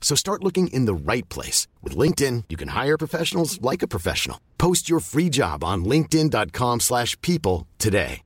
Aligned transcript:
So 0.00 0.16
start 0.16 0.42
looking 0.42 0.66
in 0.72 0.86
the 0.86 0.94
right 0.94 1.28
place. 1.28 1.68
With 1.84 1.96
LinkedIn, 1.96 2.46
you 2.48 2.56
can 2.56 2.70
hire 2.70 2.98
professionals 2.98 3.62
like 3.62 3.84
a 3.84 3.88
professional. 3.88 4.38
Post 4.58 4.90
your 4.90 4.98
free 4.98 5.28
job 5.28 5.62
on 5.62 5.84
linkedin.com 5.84 6.80
slash 6.80 7.16
people 7.20 7.68
today. 7.78 8.22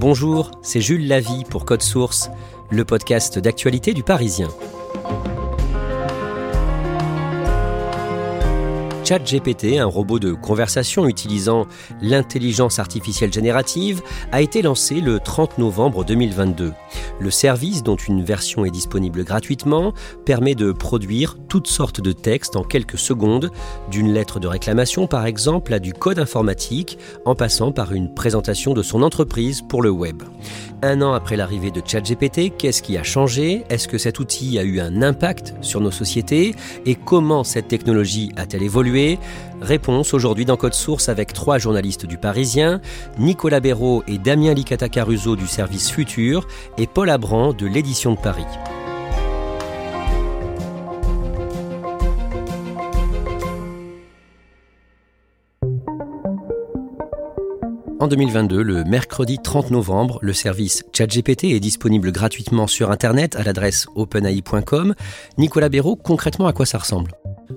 Bonjour, 0.00 0.52
c'est 0.62 0.80
Jules 0.80 1.08
Lavie 1.08 1.42
pour 1.50 1.64
Code 1.64 1.82
Source, 1.82 2.30
le 2.70 2.84
podcast 2.84 3.40
d'actualité 3.40 3.94
du 3.94 4.04
Parisien. 4.04 4.48
ChatGPT, 9.08 9.78
un 9.78 9.86
robot 9.86 10.18
de 10.18 10.34
conversation 10.34 11.08
utilisant 11.08 11.66
l'intelligence 12.02 12.78
artificielle 12.78 13.32
générative, 13.32 14.02
a 14.32 14.42
été 14.42 14.60
lancé 14.60 15.00
le 15.00 15.18
30 15.18 15.56
novembre 15.56 16.04
2022. 16.04 16.74
Le 17.18 17.30
service, 17.30 17.82
dont 17.82 17.96
une 17.96 18.22
version 18.22 18.66
est 18.66 18.70
disponible 18.70 19.24
gratuitement, 19.24 19.94
permet 20.26 20.54
de 20.54 20.72
produire 20.72 21.38
toutes 21.48 21.68
sortes 21.68 22.02
de 22.02 22.12
textes 22.12 22.54
en 22.54 22.64
quelques 22.64 22.98
secondes, 22.98 23.50
d'une 23.90 24.12
lettre 24.12 24.40
de 24.40 24.46
réclamation 24.46 25.06
par 25.06 25.24
exemple 25.24 25.72
à 25.72 25.78
du 25.78 25.94
code 25.94 26.18
informatique, 26.18 26.98
en 27.24 27.34
passant 27.34 27.72
par 27.72 27.94
une 27.94 28.12
présentation 28.12 28.74
de 28.74 28.82
son 28.82 29.00
entreprise 29.00 29.62
pour 29.62 29.80
le 29.80 29.88
web. 29.88 30.22
Un 30.82 31.00
an 31.00 31.14
après 31.14 31.36
l'arrivée 31.36 31.70
de 31.70 31.80
ChatGPT, 31.84 32.56
qu'est-ce 32.58 32.82
qui 32.82 32.98
a 32.98 33.02
changé? 33.02 33.64
Est-ce 33.70 33.88
que 33.88 33.96
cet 33.96 34.20
outil 34.20 34.58
a 34.58 34.64
eu 34.64 34.80
un 34.80 35.00
impact 35.00 35.54
sur 35.62 35.80
nos 35.80 35.90
sociétés? 35.90 36.54
Et 36.84 36.94
comment 36.94 37.42
cette 37.42 37.68
technologie 37.68 38.32
a-t-elle 38.36 38.62
évolué? 38.62 38.97
Réponse 39.60 40.14
aujourd'hui 40.14 40.44
dans 40.44 40.56
Code 40.56 40.74
Source 40.74 41.08
avec 41.08 41.32
trois 41.32 41.58
journalistes 41.58 42.06
du 42.06 42.16
Parisien, 42.16 42.80
Nicolas 43.18 43.60
Béraud 43.60 44.02
et 44.06 44.18
Damien 44.18 44.54
Licata 44.54 44.88
Caruso 44.88 45.36
du 45.36 45.46
service 45.46 45.90
Futur 45.90 46.46
et 46.78 46.86
Paul 46.86 47.10
Abran 47.10 47.52
de 47.52 47.66
l'édition 47.66 48.14
de 48.14 48.18
Paris. 48.20 48.46
En 58.00 58.06
2022, 58.06 58.62
le 58.62 58.84
mercredi 58.84 59.38
30 59.42 59.72
novembre, 59.72 60.20
le 60.22 60.32
service 60.32 60.84
ChatGPT 60.92 61.46
est 61.46 61.58
disponible 61.58 62.12
gratuitement 62.12 62.68
sur 62.68 62.92
Internet 62.92 63.34
à 63.34 63.42
l'adresse 63.42 63.88
openai.com. 63.96 64.94
Nicolas 65.36 65.68
Béraud, 65.68 65.96
concrètement, 65.96 66.46
à 66.46 66.52
quoi 66.52 66.64
ça 66.64 66.78
ressemble? 66.78 67.10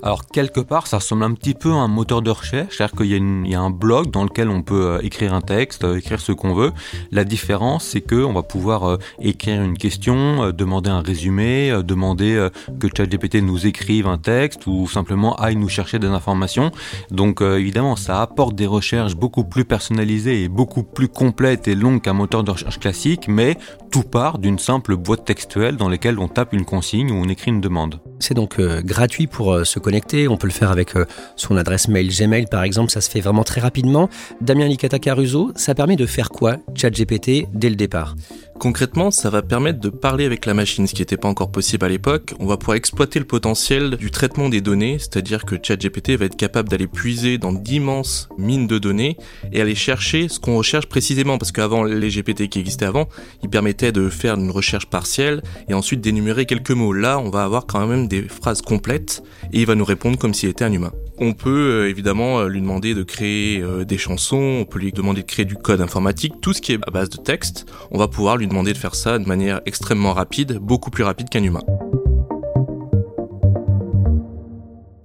Alors 0.03 0.25
quelque 0.25 0.61
part, 0.61 0.87
ça 0.87 0.97
ressemble 0.97 1.23
un 1.23 1.33
petit 1.33 1.53
peu 1.53 1.71
à 1.71 1.75
un 1.75 1.87
moteur 1.87 2.21
de 2.21 2.31
recherche, 2.31 2.77
c'est-à-dire 2.77 2.97
qu'il 2.97 3.47
y, 3.47 3.55
a 3.55 3.59
un 3.59 3.69
blog 3.69 4.09
dans 4.09 4.23
lequel 4.23 4.49
on 4.49 4.63
peut 4.63 4.85
euh, 4.85 4.99
écrire 5.01 5.33
un 5.33 5.41
texte, 5.41 5.83
euh, 5.83 5.97
écrire 5.97 6.19
ce 6.19 6.31
qu'on 6.31 6.53
veut. 6.53 6.71
La 7.11 7.25
différence, 7.25 7.83
c'est 7.83 8.01
que 8.01 8.15
on 8.15 8.33
va 8.33 8.41
pouvoir 8.41 8.89
euh, 8.89 8.97
écrire 9.19 9.61
une 9.61 9.77
question, 9.77 10.51
demander 10.51 10.89
un 10.89 11.01
résumé, 11.01 11.73
demander 11.83 12.47
que 12.79 12.87
ChatGPT 12.95 13.35
nous 13.35 13.67
écrive 13.67 14.07
un 14.07 14.17
texte 14.17 14.65
ou 14.65 14.87
simplement 14.87 15.35
aille 15.35 15.57
nous 15.57 15.69
chercher 15.69 15.99
des 15.99 16.07
informations. 16.07 16.71
Donc 17.11 17.41
évidemment, 17.41 17.95
ça 17.95 18.21
apporte 18.21 18.55
des 18.55 18.67
recherches 18.67 19.15
beaucoup 19.15 19.43
plus 19.43 19.65
personnalisées 19.65 20.30
et 20.31 20.47
beaucoup 20.47 20.83
plus 20.83 21.07
complètes 21.07 21.67
et 21.67 21.75
longues 21.75 22.01
qu'un 22.01 22.13
moteur 22.13 22.43
de 22.43 22.51
recherche 22.51 22.79
classique, 22.79 23.27
mais 23.27 23.57
tout 23.91 24.03
part 24.03 24.39
d'une 24.39 24.59
simple 24.59 24.95
boîte 24.95 25.25
textuelle 25.25 25.75
dans 25.75 25.89
laquelle 25.89 26.19
on 26.19 26.27
tape 26.27 26.53
une 26.53 26.65
consigne 26.65 27.11
ou 27.11 27.15
on 27.15 27.27
écrit 27.27 27.51
une 27.51 27.61
demande. 27.61 27.99
C'est 28.19 28.33
donc 28.33 28.59
gratuit 28.59 29.27
pour 29.27 29.65
se 29.65 29.79
connecter. 29.79 30.27
On 30.27 30.37
peut 30.37 30.47
le 30.47 30.53
faire 30.53 30.71
avec 30.71 30.95
euh, 30.95 31.05
son 31.35 31.57
adresse 31.57 31.87
mail 31.87 32.09
Gmail 32.09 32.45
par 32.45 32.63
exemple, 32.63 32.91
ça 32.91 33.01
se 33.01 33.09
fait 33.09 33.21
vraiment 33.21 33.43
très 33.43 33.61
rapidement. 33.61 34.09
Damien 34.41 34.67
Licata 34.67 34.99
Caruso, 34.99 35.51
ça 35.55 35.75
permet 35.75 35.95
de 35.95 36.05
faire 36.05 36.29
quoi 36.29 36.57
ChatGPT 36.75 37.47
dès 37.53 37.69
le 37.69 37.75
départ? 37.75 38.15
Concrètement, 38.61 39.09
ça 39.09 39.31
va 39.31 39.41
permettre 39.41 39.79
de 39.79 39.89
parler 39.89 40.23
avec 40.23 40.45
la 40.45 40.53
machine, 40.53 40.85
ce 40.85 40.93
qui 40.93 41.01
n'était 41.01 41.17
pas 41.17 41.27
encore 41.27 41.51
possible 41.51 41.83
à 41.83 41.89
l'époque. 41.89 42.35
On 42.39 42.45
va 42.45 42.57
pouvoir 42.57 42.77
exploiter 42.77 43.17
le 43.17 43.25
potentiel 43.25 43.97
du 43.97 44.11
traitement 44.11 44.49
des 44.49 44.61
données, 44.61 44.99
c'est-à-dire 44.99 45.45
que 45.45 45.55
ChatGPT 45.59 46.11
va 46.11 46.25
être 46.25 46.35
capable 46.35 46.69
d'aller 46.69 46.85
puiser 46.85 47.39
dans 47.39 47.53
d'immenses 47.53 48.29
mines 48.37 48.67
de 48.67 48.77
données 48.77 49.17
et 49.51 49.61
aller 49.61 49.73
chercher 49.73 50.29
ce 50.29 50.39
qu'on 50.39 50.57
recherche 50.57 50.85
précisément, 50.85 51.39
parce 51.39 51.51
qu'avant 51.51 51.83
les 51.83 52.09
GPT 52.09 52.49
qui 52.49 52.59
existaient 52.59 52.85
avant, 52.85 53.09
ils 53.41 53.49
permettaient 53.49 53.91
de 53.91 54.09
faire 54.09 54.35
une 54.35 54.51
recherche 54.51 54.85
partielle 54.85 55.41
et 55.67 55.73
ensuite 55.73 56.01
d'énumérer 56.01 56.45
quelques 56.45 56.69
mots. 56.69 56.93
Là, 56.93 57.17
on 57.17 57.31
va 57.31 57.43
avoir 57.43 57.65
quand 57.65 57.87
même 57.87 58.07
des 58.07 58.21
phrases 58.21 58.61
complètes 58.61 59.23
et 59.53 59.61
il 59.61 59.65
va 59.65 59.73
nous 59.73 59.85
répondre 59.85 60.19
comme 60.19 60.35
s'il 60.35 60.49
était 60.49 60.65
un 60.65 60.71
humain. 60.71 60.91
On 61.23 61.33
peut 61.33 61.83
euh, 61.83 61.89
évidemment 61.89 62.39
euh, 62.39 62.47
lui 62.47 62.61
demander 62.61 62.95
de 62.95 63.03
créer 63.03 63.61
euh, 63.61 63.85
des 63.85 63.99
chansons, 63.99 64.59
on 64.61 64.65
peut 64.65 64.79
lui 64.79 64.91
demander 64.91 65.21
de 65.21 65.27
créer 65.27 65.45
du 65.45 65.55
code 65.55 65.79
informatique, 65.79 66.33
tout 66.41 66.51
ce 66.51 66.61
qui 66.61 66.73
est 66.73 66.79
à 66.87 66.89
base 66.89 67.09
de 67.09 67.17
texte, 67.17 67.67
on 67.91 67.99
va 67.99 68.07
pouvoir 68.07 68.37
lui 68.37 68.47
de 68.51 68.73
faire 68.73 68.95
ça 68.95 69.17
de 69.17 69.25
manière 69.25 69.61
extrêmement 69.65 70.13
rapide, 70.13 70.57
beaucoup 70.57 70.91
plus 70.91 71.03
rapide 71.03 71.29
qu'un 71.29 71.43
humain. 71.43 71.63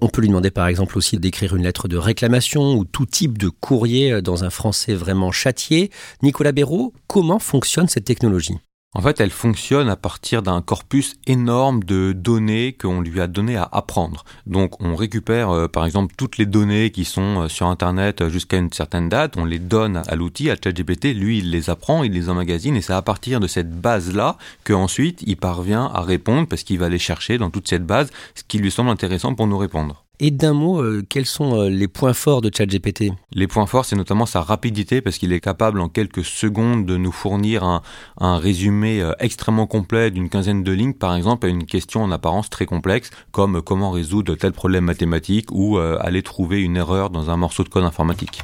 On 0.00 0.08
peut 0.08 0.20
lui 0.20 0.28
demander 0.28 0.50
par 0.50 0.66
exemple 0.66 0.98
aussi 0.98 1.18
d'écrire 1.18 1.54
une 1.54 1.62
lettre 1.62 1.88
de 1.88 1.96
réclamation 1.96 2.74
ou 2.74 2.84
tout 2.84 3.06
type 3.06 3.38
de 3.38 3.48
courrier 3.48 4.20
dans 4.20 4.44
un 4.44 4.50
français 4.50 4.94
vraiment 4.94 5.30
châtié. 5.30 5.90
Nicolas 6.22 6.52
Béraud, 6.52 6.92
comment 7.06 7.38
fonctionne 7.38 7.88
cette 7.88 8.04
technologie? 8.04 8.58
En 8.96 9.02
fait, 9.02 9.20
elle 9.20 9.30
fonctionne 9.30 9.90
à 9.90 9.96
partir 9.96 10.42
d'un 10.42 10.62
corpus 10.62 11.16
énorme 11.26 11.84
de 11.84 12.12
données 12.12 12.72
qu'on 12.72 13.02
lui 13.02 13.20
a 13.20 13.26
donné 13.26 13.54
à 13.54 13.68
apprendre. 13.70 14.24
Donc, 14.46 14.80
on 14.80 14.96
récupère, 14.96 15.50
euh, 15.50 15.68
par 15.68 15.84
exemple, 15.84 16.14
toutes 16.16 16.38
les 16.38 16.46
données 16.46 16.90
qui 16.90 17.04
sont 17.04 17.42
euh, 17.42 17.48
sur 17.48 17.66
Internet 17.66 18.28
jusqu'à 18.28 18.56
une 18.56 18.72
certaine 18.72 19.10
date, 19.10 19.36
on 19.36 19.44
les 19.44 19.58
donne 19.58 20.02
à 20.06 20.16
l'outil, 20.16 20.48
à 20.50 20.56
ChatGPT, 20.56 21.12
lui, 21.12 21.40
il 21.40 21.50
les 21.50 21.68
apprend, 21.68 22.04
il 22.04 22.12
les 22.12 22.30
emmagasine, 22.30 22.74
et 22.74 22.80
c'est 22.80 22.94
à 22.94 23.02
partir 23.02 23.38
de 23.38 23.46
cette 23.46 23.70
base-là 23.70 24.38
qu'ensuite, 24.64 25.22
il 25.26 25.36
parvient 25.36 25.90
à 25.92 26.00
répondre, 26.00 26.48
parce 26.48 26.62
qu'il 26.62 26.78
va 26.78 26.86
aller 26.86 26.98
chercher 26.98 27.36
dans 27.36 27.50
toute 27.50 27.68
cette 27.68 27.84
base 27.84 28.10
ce 28.34 28.44
qui 28.44 28.58
lui 28.58 28.70
semble 28.70 28.88
intéressant 28.88 29.34
pour 29.34 29.46
nous 29.46 29.58
répondre. 29.58 30.05
Et 30.18 30.30
d'un 30.30 30.54
mot, 30.54 30.80
euh, 30.80 31.04
quels 31.06 31.26
sont 31.26 31.60
euh, 31.60 31.68
les 31.68 31.88
points 31.88 32.14
forts 32.14 32.40
de 32.40 32.50
ChatGPT? 32.54 33.12
Les 33.32 33.46
points 33.46 33.66
forts, 33.66 33.84
c'est 33.84 33.96
notamment 33.96 34.24
sa 34.24 34.40
rapidité, 34.40 35.02
parce 35.02 35.18
qu'il 35.18 35.30
est 35.32 35.40
capable 35.40 35.78
en 35.78 35.90
quelques 35.90 36.24
secondes 36.24 36.86
de 36.86 36.96
nous 36.96 37.12
fournir 37.12 37.64
un, 37.64 37.82
un 38.18 38.38
résumé 38.38 39.02
euh, 39.02 39.12
extrêmement 39.18 39.66
complet 39.66 40.10
d'une 40.10 40.30
quinzaine 40.30 40.62
de 40.62 40.72
lignes, 40.72 40.94
par 40.94 41.14
exemple, 41.14 41.46
à 41.46 41.50
une 41.50 41.66
question 41.66 42.02
en 42.02 42.10
apparence 42.10 42.48
très 42.48 42.64
complexe, 42.64 43.10
comme 43.30 43.60
comment 43.60 43.90
résoudre 43.90 44.36
tel 44.36 44.52
problème 44.52 44.84
mathématique 44.84 45.48
ou 45.52 45.78
aller 45.78 46.22
trouver 46.22 46.62
une 46.62 46.76
erreur 46.76 47.10
dans 47.10 47.30
un 47.30 47.36
morceau 47.36 47.62
de 47.64 47.68
code 47.68 47.84
informatique. 47.84 48.40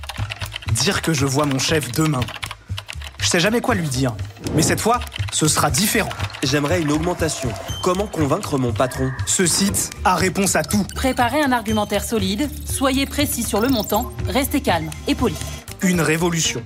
Dire 0.72 1.00
que 1.02 1.12
je 1.12 1.24
vois 1.26 1.46
mon 1.46 1.58
chef 1.58 1.90
demain. 1.92 2.20
Je 3.22 3.28
sais 3.28 3.38
jamais 3.40 3.60
quoi 3.60 3.76
lui 3.76 3.88
dire. 3.88 4.14
Mais 4.56 4.62
cette 4.62 4.80
fois, 4.80 4.98
ce 5.32 5.46
sera 5.46 5.70
différent. 5.70 6.10
J'aimerais 6.42 6.82
une 6.82 6.90
augmentation. 6.90 7.48
Comment 7.80 8.08
convaincre 8.08 8.58
mon 8.58 8.72
patron? 8.72 9.12
Ce 9.26 9.46
site 9.46 9.90
a 10.04 10.16
réponse 10.16 10.56
à 10.56 10.64
tout. 10.64 10.84
Préparez 10.96 11.40
un 11.40 11.52
argumentaire 11.52 12.02
solide, 12.02 12.50
soyez 12.66 13.06
précis 13.06 13.44
sur 13.44 13.60
le 13.60 13.68
montant, 13.68 14.10
restez 14.28 14.60
calme 14.60 14.90
et 15.06 15.14
poli. 15.14 15.36
Une 15.82 16.00
révolution. 16.00 16.64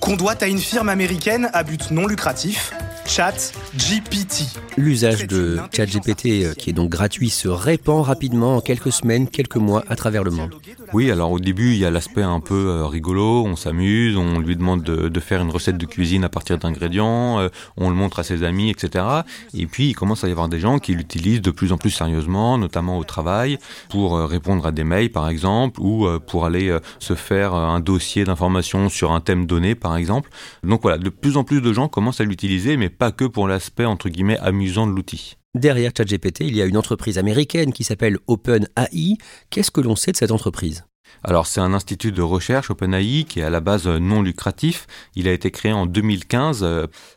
Qu'on 0.00 0.16
doit 0.16 0.42
à 0.42 0.46
une 0.46 0.58
firme 0.58 0.88
américaine 0.88 1.50
à 1.52 1.62
but 1.62 1.90
non 1.90 2.06
lucratif 2.06 2.72
Chat 3.18 3.52
GPT. 3.76 4.44
L'usage 4.76 5.26
de 5.26 5.58
ChatGPT, 5.72 6.44
euh, 6.44 6.54
qui 6.54 6.70
est 6.70 6.72
donc 6.72 6.88
gratuit, 6.88 7.30
se 7.30 7.48
répand 7.48 8.04
rapidement 8.04 8.58
en 8.58 8.60
quelques 8.60 8.92
semaines, 8.92 9.26
quelques 9.26 9.56
mois 9.56 9.82
à 9.88 9.96
travers 9.96 10.22
le 10.22 10.30
monde. 10.30 10.54
Oui, 10.92 11.10
alors 11.10 11.32
au 11.32 11.40
début, 11.40 11.72
il 11.72 11.78
y 11.78 11.84
a 11.84 11.90
l'aspect 11.90 12.22
un 12.22 12.38
peu 12.38 12.68
euh, 12.68 12.86
rigolo, 12.86 13.44
on 13.44 13.56
s'amuse, 13.56 14.16
on 14.16 14.38
lui 14.38 14.54
demande 14.54 14.84
de, 14.84 15.20
faire 15.20 15.42
une 15.42 15.50
recette 15.50 15.76
de 15.76 15.84
cuisine 15.84 16.22
à 16.22 16.28
partir 16.28 16.58
d'ingrédients, 16.58 17.40
euh, 17.40 17.48
on 17.76 17.90
le 17.90 17.96
montre 17.96 18.20
à 18.20 18.22
ses 18.22 18.44
amis, 18.44 18.70
etc. 18.70 19.04
Et 19.52 19.66
puis, 19.66 19.88
il 19.88 19.94
commence 19.94 20.22
à 20.22 20.28
y 20.28 20.30
avoir 20.30 20.48
des 20.48 20.60
gens 20.60 20.78
qui 20.78 20.94
l'utilisent 20.94 21.42
de 21.42 21.50
plus 21.50 21.72
en 21.72 21.76
plus 21.76 21.90
sérieusement, 21.90 22.56
notamment 22.56 22.98
au 22.98 23.04
travail, 23.04 23.58
pour 23.90 24.16
répondre 24.16 24.64
à 24.64 24.70
des 24.70 24.84
mails, 24.84 25.10
par 25.10 25.28
exemple, 25.28 25.80
ou 25.80 26.06
pour 26.28 26.46
aller 26.46 26.78
se 27.00 27.14
faire 27.14 27.54
un 27.54 27.80
dossier 27.80 28.22
d'information 28.22 28.88
sur 28.88 29.10
un 29.10 29.18
thème 29.20 29.46
donné, 29.46 29.74
par 29.74 29.96
exemple. 29.96 30.30
Donc 30.62 30.82
voilà, 30.82 30.98
de 30.98 31.08
plus 31.08 31.36
en 31.36 31.42
plus 31.42 31.60
de 31.60 31.72
gens 31.72 31.88
commencent 31.88 32.20
à 32.20 32.24
l'utiliser, 32.24 32.76
mais 32.76 32.88
pas 32.88 33.07
que 33.12 33.24
pour 33.24 33.48
l'aspect, 33.48 33.84
entre 33.84 34.08
guillemets, 34.08 34.38
amusant 34.38 34.86
de 34.86 34.92
l'outil. 34.92 35.36
Derrière 35.54 35.92
ChatGPT, 35.96 36.40
il 36.40 36.56
y 36.56 36.62
a 36.62 36.66
une 36.66 36.76
entreprise 36.76 37.18
américaine 37.18 37.72
qui 37.72 37.84
s'appelle 37.84 38.18
OpenAI. 38.26 39.16
Qu'est-ce 39.50 39.70
que 39.70 39.80
l'on 39.80 39.96
sait 39.96 40.12
de 40.12 40.16
cette 40.16 40.30
entreprise? 40.30 40.84
Alors 41.24 41.46
c'est 41.46 41.60
un 41.60 41.74
institut 41.74 42.12
de 42.12 42.22
recherche 42.22 42.70
OpenAI 42.70 43.24
qui 43.28 43.40
est 43.40 43.42
à 43.42 43.50
la 43.50 43.60
base 43.60 43.86
non 43.86 44.22
lucratif. 44.22 44.86
Il 45.16 45.28
a 45.28 45.32
été 45.32 45.50
créé 45.50 45.72
en 45.72 45.86
2015. 45.86 46.66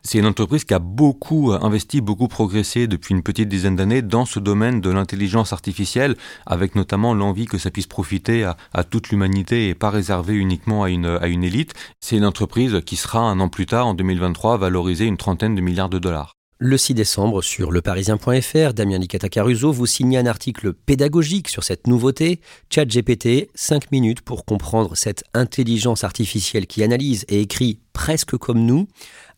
C'est 0.02 0.18
une 0.18 0.26
entreprise 0.26 0.64
qui 0.64 0.74
a 0.74 0.78
beaucoup 0.78 1.52
investi, 1.52 2.00
beaucoup 2.00 2.28
progressé 2.28 2.86
depuis 2.86 3.14
une 3.14 3.22
petite 3.22 3.48
dizaine 3.48 3.76
d'années 3.76 4.02
dans 4.02 4.24
ce 4.24 4.40
domaine 4.40 4.80
de 4.80 4.90
l'intelligence 4.90 5.52
artificielle, 5.52 6.16
avec 6.46 6.74
notamment 6.74 7.14
l'envie 7.14 7.46
que 7.46 7.58
ça 7.58 7.70
puisse 7.70 7.86
profiter 7.86 8.44
à, 8.44 8.84
toute 8.84 9.10
l'humanité 9.10 9.68
et 9.68 9.74
pas 9.74 9.90
réservé 9.90 10.34
uniquement 10.34 10.82
à 10.82 10.90
une, 10.90 11.06
à 11.06 11.28
une 11.28 11.44
élite. 11.44 11.74
C'est 12.00 12.16
une 12.16 12.26
entreprise 12.26 12.80
qui 12.84 12.96
sera 12.96 13.20
un 13.20 13.40
an 13.40 13.48
plus 13.48 13.66
tard, 13.66 13.86
en 13.86 13.94
2023, 13.94 14.58
valorisée 14.58 15.06
une 15.06 15.16
trentaine 15.16 15.54
de 15.54 15.60
milliards 15.60 15.88
de 15.88 15.98
dollars. 15.98 16.41
Le 16.64 16.78
6 16.78 16.94
décembre, 16.94 17.42
sur 17.42 17.72
leparisien.fr, 17.72 18.72
Damien 18.72 18.98
Licata 18.98 19.28
Caruso 19.28 19.72
vous 19.72 19.86
signe 19.86 20.16
un 20.16 20.26
article 20.26 20.72
pédagogique 20.72 21.48
sur 21.48 21.64
cette 21.64 21.88
nouveauté, 21.88 22.40
ChatGPT, 22.70 23.50
5 23.56 23.90
minutes 23.90 24.20
pour 24.20 24.44
comprendre 24.44 24.94
cette 24.94 25.24
intelligence 25.34 26.04
artificielle 26.04 26.68
qui 26.68 26.84
analyse 26.84 27.24
et 27.26 27.40
écrit 27.40 27.80
presque 27.92 28.36
comme 28.36 28.64
nous. 28.64 28.86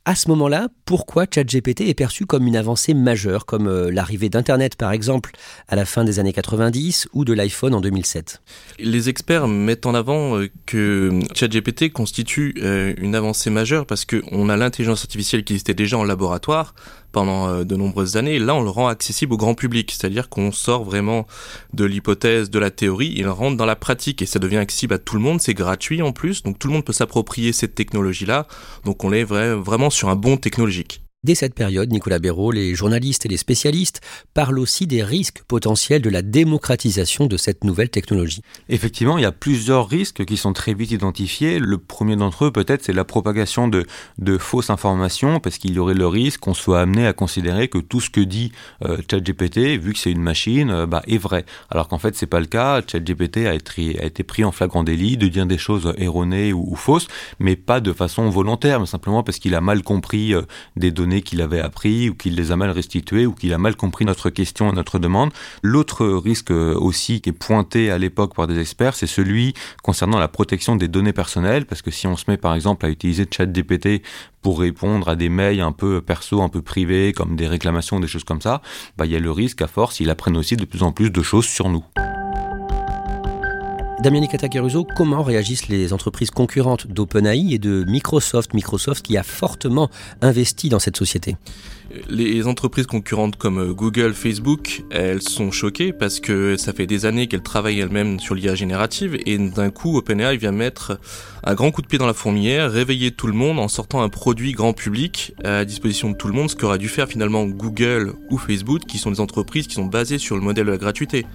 À 0.07 0.15
ce 0.15 0.29
moment-là, 0.29 0.69
pourquoi 0.85 1.25
ChatGPT 1.25 1.89
est 1.89 1.95
perçu 1.95 2.27
comme 2.27 2.47
une 2.47 2.57
avancée 2.57 2.93
majeure, 2.93 3.47
comme 3.47 3.69
euh, 3.69 3.91
l'arrivée 3.91 4.29
d'Internet 4.29 4.77
par 4.77 4.93
exemple 4.93 5.31
à 5.67 5.77
la 5.77 5.87
fin 5.87 6.05
des 6.05 6.19
années 6.19 6.35
90 6.35 7.09
ou 7.15 7.25
de 7.25 7.33
l'iPhone 7.33 7.73
en 7.73 7.81
2007 7.81 8.43
Les 8.81 9.09
experts 9.09 9.49
mettent 9.49 9.87
en 9.87 9.95
avant 9.95 10.37
euh, 10.37 10.51
que 10.67 11.21
ChatGPT 11.35 11.91
constitue 11.91 12.55
euh, 12.63 12.93
une 12.99 13.15
avancée 13.15 13.49
majeure 13.49 13.87
parce 13.87 14.05
qu'on 14.05 14.51
a 14.51 14.59
l'intelligence 14.59 15.01
artificielle 15.01 15.43
qui 15.43 15.55
existait 15.55 15.73
déjà 15.73 15.97
en 15.97 16.05
laboratoire, 16.05 16.75
pendant 17.13 17.63
de 17.63 17.77
nombreuses 17.77 18.17
années. 18.17 18.41
Là, 18.41 18.57
on 18.57 18.63
le 18.65 18.71
rend 18.71 18.89
accessible 18.89 19.35
au 19.35 19.37
grand 19.37 19.55
public, 19.55 19.93
c'est-à-dire 19.93 20.29
qu'on 20.29 20.51
sort 20.51 20.83
vraiment 20.83 21.29
de 21.73 21.85
l'hypothèse, 21.85 22.51
de 22.51 22.59
la 22.59 22.73
théorie, 22.73 23.15
il 23.17 23.29
rentre 23.29 23.57
dans 23.57 23.67
la 23.67 23.77
pratique 23.77 24.21
et 24.21 24.27
ça 24.27 24.41
devient 24.41 24.57
accessible 24.57 24.95
à 24.95 24.99
tout 24.99 25.15
le 25.15 25.23
monde. 25.23 25.41
C'est 25.41 25.55
gratuit 25.55 26.03
en 26.03 26.11
plus, 26.11 26.43
donc 26.43 26.59
tout 26.59 26.67
le 26.67 26.75
monde 26.75 26.85
peut 26.85 26.93
s'approprier 26.93 27.53
cette 27.53 27.77
technologie-là. 27.77 28.49
Donc 28.85 29.05
on 29.05 29.13
est 29.13 29.23
vraiment 29.23 29.91
sur 29.95 30.09
un 30.09 30.17
bon 30.17 30.37
technologique. 30.37 31.04
Dès 31.25 31.35
cette 31.35 31.55
période, 31.55 31.91
Nicolas 31.91 32.19
Béraud, 32.19 32.53
les 32.53 32.75
journalistes 32.75 33.25
et 33.25 33.31
les 33.31 33.39
spécialistes 33.39 34.03
parlent 34.35 34.59
aussi 34.59 34.87
des 34.87 35.03
risques 35.03 35.43
potentiels 35.49 36.03
de 36.03 36.11
la 36.11 36.21
démocratisation 36.21 37.27
de 37.27 37.39
cette 37.39 37.65
nouvelle 37.65 37.89
technologie. 37.89 38.43
Effectivement, 38.69 39.17
il 39.17 39.23
y 39.23 39.25
a 39.27 39.33
plusieurs 39.33 39.89
risques 39.89 40.27
qui 40.27 40.37
sont 40.37 40.53
très 40.53 40.75
vite 40.75 40.91
identifiés. 40.91 41.59
Le 41.61 41.79
premier 41.79 42.17
d'entre 42.17 42.45
eux, 42.45 42.51
peut-être, 42.51 42.85
c'est 42.85 42.93
la 42.93 43.07
propagation 43.07 43.69
de, 43.69 43.87
de, 44.19 44.37
fausses 44.37 44.69
informations, 44.69 45.41
parce 45.41 45.57
qu'il 45.57 45.73
y 45.73 45.79
aurait 45.79 45.95
le 45.95 46.07
risque 46.07 46.41
qu'on 46.41 46.53
soit 46.53 46.83
amené 46.83 47.07
à 47.07 47.15
considérer 47.15 47.69
que 47.69 47.79
tout 47.79 48.03
ce 48.03 48.11
que 48.11 48.21
dit 48.21 48.53
euh, 48.85 48.99
ChatGPT, 49.11 49.81
vu 49.81 49.95
que 49.95 49.99
c'est 49.99 50.13
une 50.13 50.21
machine, 50.21 50.69
euh, 50.69 50.87
bah, 50.87 51.03
est 51.07 51.17
vrai. 51.17 51.47
Alors 51.71 51.89
qu'en 51.89 51.99
fait, 51.99 52.15
c'est 52.17 52.27
pas 52.27 52.41
le 52.41 52.47
cas. 52.47 52.83
ChatGPT 52.87 53.47
a 53.47 53.55
été, 53.55 53.99
a 53.99 54.05
été 54.05 54.25
pris 54.25 54.45
en 54.45 54.53
flagrant 54.53 54.83
délit 54.83 55.17
de 55.17 55.29
dire 55.29 55.47
des 55.47 55.57
choses 55.57 55.95
erronées 55.97 56.53
ou, 56.53 56.77
fausses, 56.77 57.09
mais 57.39 57.57
pas 57.57 57.81
de 57.81 57.95
façon 57.95 58.29
volontaire, 58.29 58.79
mais 58.79 58.87
simplement 58.87 59.23
parce 59.23 59.39
qu'il 59.39 59.55
a 59.55 59.63
mal 59.63 59.83
compris 59.83 60.35
euh, 60.35 60.43
des 60.77 60.91
données 60.91 61.14
qu'il 61.23 61.43
avait 61.43 61.61
appris 61.61 62.11
ou 62.11 62.15
qu'il 62.15 62.35
les 62.35 62.53
a 62.53 62.57
mal 62.57 62.71
restituées 62.71 63.27
ou 63.27 63.33
qu'il 63.33 63.53
a 63.53 63.59
mal 63.59 63.77
compris 63.77 64.05
notre 64.05 64.31
question 64.31 64.71
et 64.71 64.75
notre 64.75 64.99
demande. 64.99 65.31
L'autre 65.63 66.07
risque 66.07 66.51
aussi 66.51 67.21
qui 67.21 67.31
est 67.31 67.33
pointé 67.33 67.91
à 67.91 67.99
l'époque 67.99 68.35
par 68.35 68.47
des 68.47 68.59
experts, 68.59 68.95
c'est 68.95 69.07
celui 69.07 69.55
concernant 69.83 70.19
la 70.19 70.29
protection 70.29 70.77
des 70.77 70.89
données 70.89 71.13
personnelles, 71.13 71.67
parce 71.67 71.83
que 71.83 71.91
si 71.91 72.07
on 72.07 72.17
se 72.17 72.25
met 72.29 72.37
par 72.37 72.55
exemple 72.55 72.87
à 72.87 72.91
utiliser 72.91 73.27
ChatGPT 73.31 74.03
pour 74.43 74.61
répondre 74.61 75.09
à 75.09 75.17
des 75.17 75.29
mails 75.29 75.61
un 75.61 75.73
peu 75.73 76.01
perso, 76.01 76.43
un 76.43 76.49
peu 76.49 76.63
privés, 76.63 77.13
comme 77.13 77.37
des 77.37 77.49
réclamations, 77.49 78.01
des 78.01 78.09
choses 78.09 78.25
comme 78.25 78.43
ça, 78.43 78.61
bah, 78.97 79.07
il 79.07 79.13
y 79.13 79.17
a 79.17 79.21
le 79.21 79.31
risque 79.31 79.63
à 79.63 79.67
force, 79.67 80.01
il 80.01 80.11
apprenne 80.11 80.37
aussi 80.37 80.57
de 80.57 80.65
plus 80.65 80.83
en 80.83 80.93
plus 80.93 81.11
de 81.11 81.23
choses 81.23 81.47
sur 81.47 81.69
nous. 81.69 81.85
Damien 84.05 84.27
Caruso, 84.27 84.85
comment 84.85 85.23
réagissent 85.23 85.69
les 85.69 85.95
entreprises 85.95 86.31
concurrentes 86.31 86.87
d'OpenAI 86.89 87.55
et 87.55 87.59
de 87.59 87.85
Microsoft? 87.85 88.53
Microsoft 88.53 89.03
qui 89.03 89.17
a 89.17 89.23
fortement 89.23 89.89
investi 90.21 90.69
dans 90.69 90.79
cette 90.79 90.99
société 90.99 91.37
les 92.09 92.47
entreprises 92.47 92.87
concurrentes 92.87 93.37
comme 93.37 93.59
euh, 93.59 93.73
Google, 93.73 94.15
Facebook, 94.15 94.83
elles 94.91 95.23
sont 95.23 95.51
choquées 95.51 95.93
parce 95.93 96.21
que 96.21 96.57
ça 96.57 96.73
fait 96.73 96.87
des 96.87 97.07
années 97.07 97.27
qu'elles 97.27 97.43
travaillent 97.43 97.81
elles-mêmes 97.81 98.21
sur 98.21 98.35
l'IA 98.35 98.55
générative 98.55 99.19
et 99.27 99.39
d'un 99.39 99.71
coup 99.71 99.97
OpenAI 99.97 100.37
vient 100.37 100.53
mettre 100.53 100.99
un 101.45 101.55
grand 101.55 101.71
coup 101.71 101.83
de 101.83 101.87
pied 101.87 101.99
dans 101.99 102.07
la 102.07 102.15
fourmilière, 102.15 102.71
réveiller 102.71 103.11
tout 103.11 103.27
le 103.27 103.33
monde 103.35 103.59
en 103.59 103.69
sortant 103.69 104.03
un 104.03 104.09
produit 104.09 104.53
grand 104.53 104.73
public 104.73 105.35
à 105.45 105.65
disposition 105.65 106.11
de 106.11 106.17
tout 106.17 106.29
le 106.29 106.35
monde, 106.35 106.51
ce 106.51 106.57
qu'aurait 106.57 106.79
dû 106.79 106.89
faire 106.89 107.09
finalement 107.09 107.45
Google 107.45 108.15
ou 108.31 108.39
Facebook 108.39 108.83
qui 108.87 108.99
sont 108.99 109.11
des 109.11 109.21
entreprises 109.21 109.67
qui 109.67 109.75
sont 109.75 109.87
basées 109.87 110.19
sur 110.19 110.37
le 110.37 110.43
modèle 110.43 110.67
de 110.67 110.73
la 110.73 110.79
gratuité. 110.79 111.27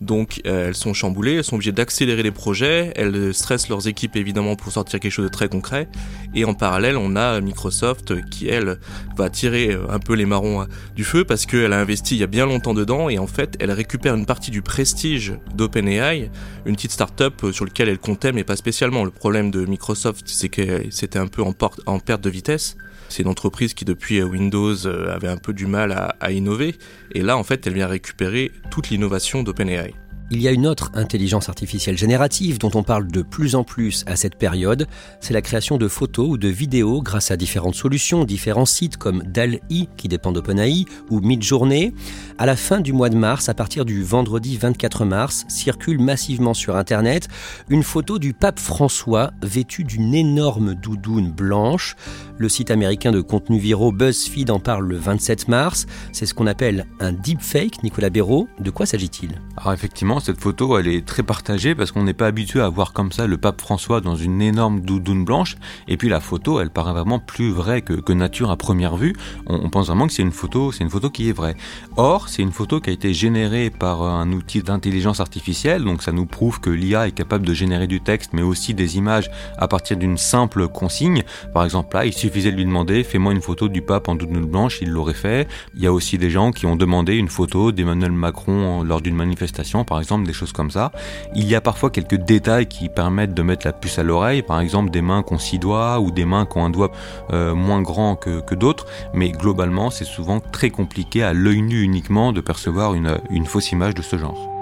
Donc 0.00 0.40
euh, 0.46 0.68
elles 0.68 0.74
sont 0.74 0.94
chamboulées, 0.94 1.36
elles 1.36 1.44
sont 1.44 1.56
obligées 1.56 1.72
d'accélérer 1.72 2.22
les 2.22 2.30
projets, 2.30 2.92
elles 2.96 3.34
stressent 3.34 3.68
leurs 3.68 3.88
équipes 3.88 4.16
évidemment 4.16 4.54
pour 4.54 4.72
sortir 4.72 5.00
quelque 5.00 5.12
chose 5.12 5.24
de 5.24 5.30
très 5.30 5.48
concret. 5.48 5.88
Et 6.34 6.44
en 6.44 6.54
parallèle, 6.54 6.96
on 6.96 7.16
a 7.16 7.40
Microsoft 7.40 8.24
qui 8.30 8.48
elle 8.48 8.78
va 9.16 9.28
tirer 9.30 9.72
euh, 9.72 9.90
un 9.90 9.98
peu 9.98 10.14
les 10.14 10.26
marrons 10.26 10.62
euh, 10.62 10.64
du 10.94 11.04
feu 11.04 11.24
parce 11.24 11.46
qu'elle 11.46 11.72
a 11.72 11.80
investi 11.80 12.16
il 12.16 12.20
y 12.20 12.24
a 12.24 12.28
bien 12.28 12.46
longtemps 12.46 12.74
dedans 12.74 13.08
et 13.08 13.18
en 13.18 13.26
fait 13.26 13.56
elle 13.60 13.72
récupère 13.72 14.14
une 14.14 14.26
partie 14.26 14.50
du 14.50 14.62
prestige 14.62 15.34
d'OpenAI, 15.54 16.30
une 16.66 16.76
petite 16.76 16.92
start-up 16.92 17.34
sur 17.52 17.64
laquelle 17.64 17.88
elle 17.88 17.98
comptait 17.98 18.32
mais 18.32 18.44
pas 18.44 18.56
spécialement. 18.56 19.04
Le 19.04 19.10
problème 19.10 19.50
de 19.50 19.64
Microsoft 19.64 20.24
c'est 20.26 20.48
que 20.48 20.84
c'était 20.90 21.18
un 21.18 21.26
peu 21.26 21.42
en, 21.42 21.54
en 21.86 21.98
perte 21.98 22.22
de 22.22 22.30
vitesse. 22.30 22.76
C'est 23.08 23.22
une 23.22 23.28
entreprise 23.28 23.74
qui 23.74 23.84
depuis 23.84 24.22
Windows 24.22 24.86
avait 24.86 25.28
un 25.28 25.36
peu 25.36 25.52
du 25.52 25.66
mal 25.66 25.92
à, 25.92 26.16
à 26.20 26.32
innover 26.32 26.74
et 27.12 27.22
là 27.22 27.36
en 27.36 27.44
fait 27.44 27.66
elle 27.66 27.74
vient 27.74 27.86
récupérer 27.86 28.52
toute 28.70 28.90
l'innovation 28.90 29.42
d'OpenAI. 29.42 29.94
Il 30.30 30.42
y 30.42 30.48
a 30.48 30.50
une 30.50 30.66
autre 30.66 30.90
intelligence 30.92 31.48
artificielle 31.48 31.96
générative 31.96 32.58
dont 32.58 32.70
on 32.74 32.82
parle 32.82 33.06
de 33.06 33.22
plus 33.22 33.54
en 33.54 33.64
plus 33.64 34.04
à 34.06 34.14
cette 34.14 34.36
période, 34.36 34.86
c'est 35.20 35.32
la 35.32 35.40
création 35.40 35.78
de 35.78 35.88
photos 35.88 36.28
ou 36.28 36.36
de 36.36 36.48
vidéos 36.48 37.00
grâce 37.00 37.30
à 37.30 37.38
différentes 37.38 37.76
solutions, 37.76 38.26
différents 38.26 38.66
sites 38.66 38.98
comme 38.98 39.22
DAL-I 39.22 39.88
qui 39.96 40.06
dépend 40.06 40.30
d'OpenAI 40.30 40.84
ou 41.08 41.20
Midjourney. 41.20 41.94
À 42.36 42.44
la 42.44 42.56
fin 42.56 42.80
du 42.80 42.92
mois 42.92 43.08
de 43.08 43.16
mars, 43.16 43.48
à 43.48 43.54
partir 43.54 43.86
du 43.86 44.02
vendredi 44.02 44.58
24 44.58 45.06
mars, 45.06 45.46
circule 45.48 45.98
massivement 45.98 46.52
sur 46.52 46.76
Internet 46.76 47.28
une 47.70 47.82
photo 47.82 48.18
du 48.18 48.34
pape 48.34 48.60
François 48.60 49.30
vêtu 49.42 49.84
d'une 49.84 50.14
énorme 50.14 50.74
doudoune 50.74 51.32
blanche. 51.32 51.96
Le 52.40 52.48
site 52.48 52.70
américain 52.70 53.10
de 53.10 53.20
contenu 53.20 53.58
viraux 53.58 53.90
BuzzFeed 53.90 54.52
en 54.52 54.60
parle 54.60 54.86
le 54.86 54.96
27 54.96 55.48
mars. 55.48 55.86
C'est 56.12 56.24
ce 56.24 56.34
qu'on 56.34 56.46
appelle 56.46 56.86
un 57.00 57.10
deepfake, 57.10 57.82
Nicolas 57.82 58.10
Béraud. 58.10 58.48
De 58.60 58.70
quoi 58.70 58.86
s'agit-il? 58.86 59.40
Alors 59.56 59.72
effectivement, 59.72 60.20
cette 60.20 60.40
photo, 60.40 60.78
elle 60.78 60.86
est 60.86 61.04
très 61.04 61.24
partagée 61.24 61.74
parce 61.74 61.90
qu'on 61.90 62.04
n'est 62.04 62.14
pas 62.14 62.26
habitué 62.26 62.60
à 62.60 62.68
voir 62.68 62.92
comme 62.92 63.10
ça 63.10 63.26
le 63.26 63.38
pape 63.38 63.60
François 63.60 64.00
dans 64.00 64.14
une 64.14 64.40
énorme 64.40 64.82
doudoune 64.82 65.24
blanche. 65.24 65.56
Et 65.88 65.96
puis 65.96 66.08
la 66.08 66.20
photo, 66.20 66.60
elle 66.60 66.70
paraît 66.70 66.92
vraiment 66.92 67.18
plus 67.18 67.50
vraie 67.50 67.82
que, 67.82 68.12
nature 68.12 68.52
à 68.52 68.56
première 68.56 68.96
vue. 68.96 69.14
On, 69.46 69.68
pense 69.68 69.88
vraiment 69.88 70.06
que 70.06 70.12
c'est 70.12 70.22
une 70.22 70.30
photo, 70.30 70.70
c'est 70.70 70.84
une 70.84 70.90
photo 70.90 71.10
qui 71.10 71.28
est 71.28 71.32
vraie. 71.32 71.56
Or, 71.96 72.28
c'est 72.28 72.42
une 72.42 72.52
photo 72.52 72.80
qui 72.80 72.90
a 72.90 72.92
été 72.92 73.12
générée 73.14 73.70
par 73.70 74.02
un 74.02 74.30
outil 74.30 74.62
d'intelligence 74.62 75.18
artificielle. 75.18 75.82
Donc 75.82 76.04
ça 76.04 76.12
nous 76.12 76.26
prouve 76.26 76.60
que 76.60 76.70
l'IA 76.70 77.08
est 77.08 77.12
capable 77.12 77.44
de 77.44 77.52
générer 77.52 77.88
du 77.88 78.00
texte, 78.00 78.30
mais 78.32 78.42
aussi 78.42 78.74
des 78.74 78.96
images 78.96 79.28
à 79.56 79.66
partir 79.66 79.96
d'une 79.96 80.18
simple 80.18 80.68
consigne. 80.68 81.24
Par 81.52 81.64
exemple, 81.64 81.96
là, 81.96 82.06
il 82.06 82.12
suffisait 82.28 82.52
de 82.52 82.56
lui 82.56 82.66
demander 82.66 83.04
fais-moi 83.04 83.32
une 83.32 83.40
photo 83.40 83.68
du 83.68 83.80
pape 83.80 84.08
en 84.08 84.14
doudoune 84.14 84.44
blanche, 84.44 84.80
il 84.82 84.90
l'aurait 84.90 85.14
fait. 85.14 85.48
Il 85.74 85.82
y 85.82 85.86
a 85.86 85.92
aussi 85.92 86.18
des 86.18 86.28
gens 86.28 86.52
qui 86.52 86.66
ont 86.66 86.76
demandé 86.76 87.14
une 87.14 87.28
photo 87.28 87.72
d'Emmanuel 87.72 88.12
Macron 88.12 88.82
lors 88.82 89.00
d'une 89.00 89.14
manifestation, 89.14 89.84
par 89.84 89.98
exemple 89.98 90.26
des 90.26 90.34
choses 90.34 90.52
comme 90.52 90.70
ça. 90.70 90.92
Il 91.34 91.46
y 91.46 91.54
a 91.54 91.62
parfois 91.62 91.90
quelques 91.90 92.16
détails 92.16 92.66
qui 92.66 92.90
permettent 92.90 93.32
de 93.32 93.42
mettre 93.42 93.66
la 93.66 93.72
puce 93.72 93.98
à 93.98 94.02
l'oreille, 94.02 94.42
par 94.42 94.60
exemple 94.60 94.90
des 94.90 95.00
mains 95.00 95.22
qui 95.22 95.32
ont 95.32 95.38
six 95.38 95.58
doigts 95.58 96.00
ou 96.00 96.10
des 96.10 96.26
mains 96.26 96.44
qui 96.44 96.58
ont 96.58 96.66
un 96.66 96.70
doigt 96.70 96.92
euh, 97.32 97.54
moins 97.54 97.80
grand 97.80 98.14
que, 98.14 98.54
d'autres, 98.54 98.86
mais 99.14 99.30
globalement 99.30 99.90
c'est 99.90 100.04
souvent 100.04 100.40
très 100.40 100.70
compliqué 100.70 101.22
à 101.22 101.32
l'œil 101.32 101.62
nu 101.62 101.80
uniquement 101.82 102.32
de 102.32 102.42
percevoir 102.42 102.94
une, 102.94 103.18
une 103.30 103.46
fausse 103.46 103.72
image 103.72 103.94
de 103.94 104.02
ce 104.02 104.18
genre. 104.18 104.57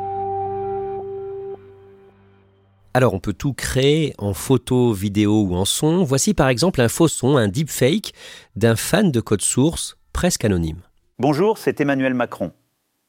Alors 2.97 3.13
on 3.13 3.21
peut 3.21 3.35
tout 3.35 3.53
créer 3.53 4.15
en 4.17 4.33
photo, 4.33 4.95
vidéo 4.95 5.43
ou 5.43 5.55
en 5.55 5.67
son. 5.67 6.03
Voici 6.03 6.33
par 6.33 6.49
exemple 6.49 6.81
un 6.81 6.89
faux 6.89 7.09
son, 7.09 7.37
un 7.37 7.47
deepfake 7.47 8.15
d'un 8.55 8.75
fan 8.75 9.13
de 9.13 9.21
code 9.21 9.43
source 9.43 9.99
presque 10.15 10.47
anonyme. 10.47 10.81
Bonjour, 11.19 11.59
c'est 11.59 11.79
Emmanuel 11.79 12.15
Macron. 12.15 12.53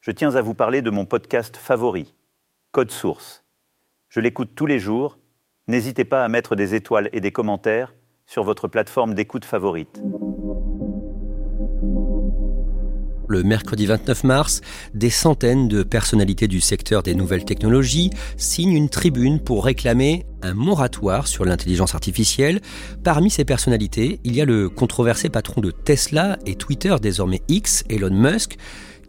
Je 0.01 0.11
tiens 0.11 0.35
à 0.35 0.41
vous 0.41 0.53
parler 0.53 0.81
de 0.81 0.89
mon 0.89 1.05
podcast 1.05 1.55
favori, 1.55 2.13
Code 2.73 2.91
Source. 2.91 3.45
Je 4.09 4.19
l'écoute 4.19 4.49
tous 4.55 4.65
les 4.65 4.79
jours. 4.79 5.19
N'hésitez 5.69 6.03
pas 6.03 6.25
à 6.25 6.27
mettre 6.27 6.57
des 6.57 6.75
étoiles 6.75 7.09
et 7.13 7.21
des 7.21 7.31
commentaires 7.31 7.95
sur 8.25 8.43
votre 8.43 8.67
plateforme 8.67 9.13
d'écoute 9.13 9.45
favorite. 9.45 10.01
Le 13.29 13.43
mercredi 13.43 13.85
29 13.85 14.23
mars, 14.23 14.61
des 14.93 15.09
centaines 15.09 15.67
de 15.67 15.83
personnalités 15.83 16.47
du 16.47 16.61
secteur 16.61 17.03
des 17.03 17.13
nouvelles 17.13 17.43
technologies 17.43 18.09
signent 18.37 18.75
une 18.75 18.89
tribune 18.89 19.39
pour 19.39 19.65
réclamer 19.65 20.25
un 20.41 20.53
moratoire 20.53 21.27
sur 21.27 21.43
l'intelligence 21.43 21.93
artificielle. 21.93 22.61
Parmi 23.03 23.29
ces 23.29 23.43
personnalités, 23.43 24.21
il 24.23 24.35
y 24.35 24.41
a 24.41 24.45
le 24.45 24.69
controversé 24.69 25.29
patron 25.29 25.59
de 25.59 25.71
Tesla 25.71 26.37
et 26.45 26.55
Twitter, 26.55 26.95
désormais 27.01 27.41
X, 27.49 27.83
Elon 27.89 28.13
Musk, 28.13 28.57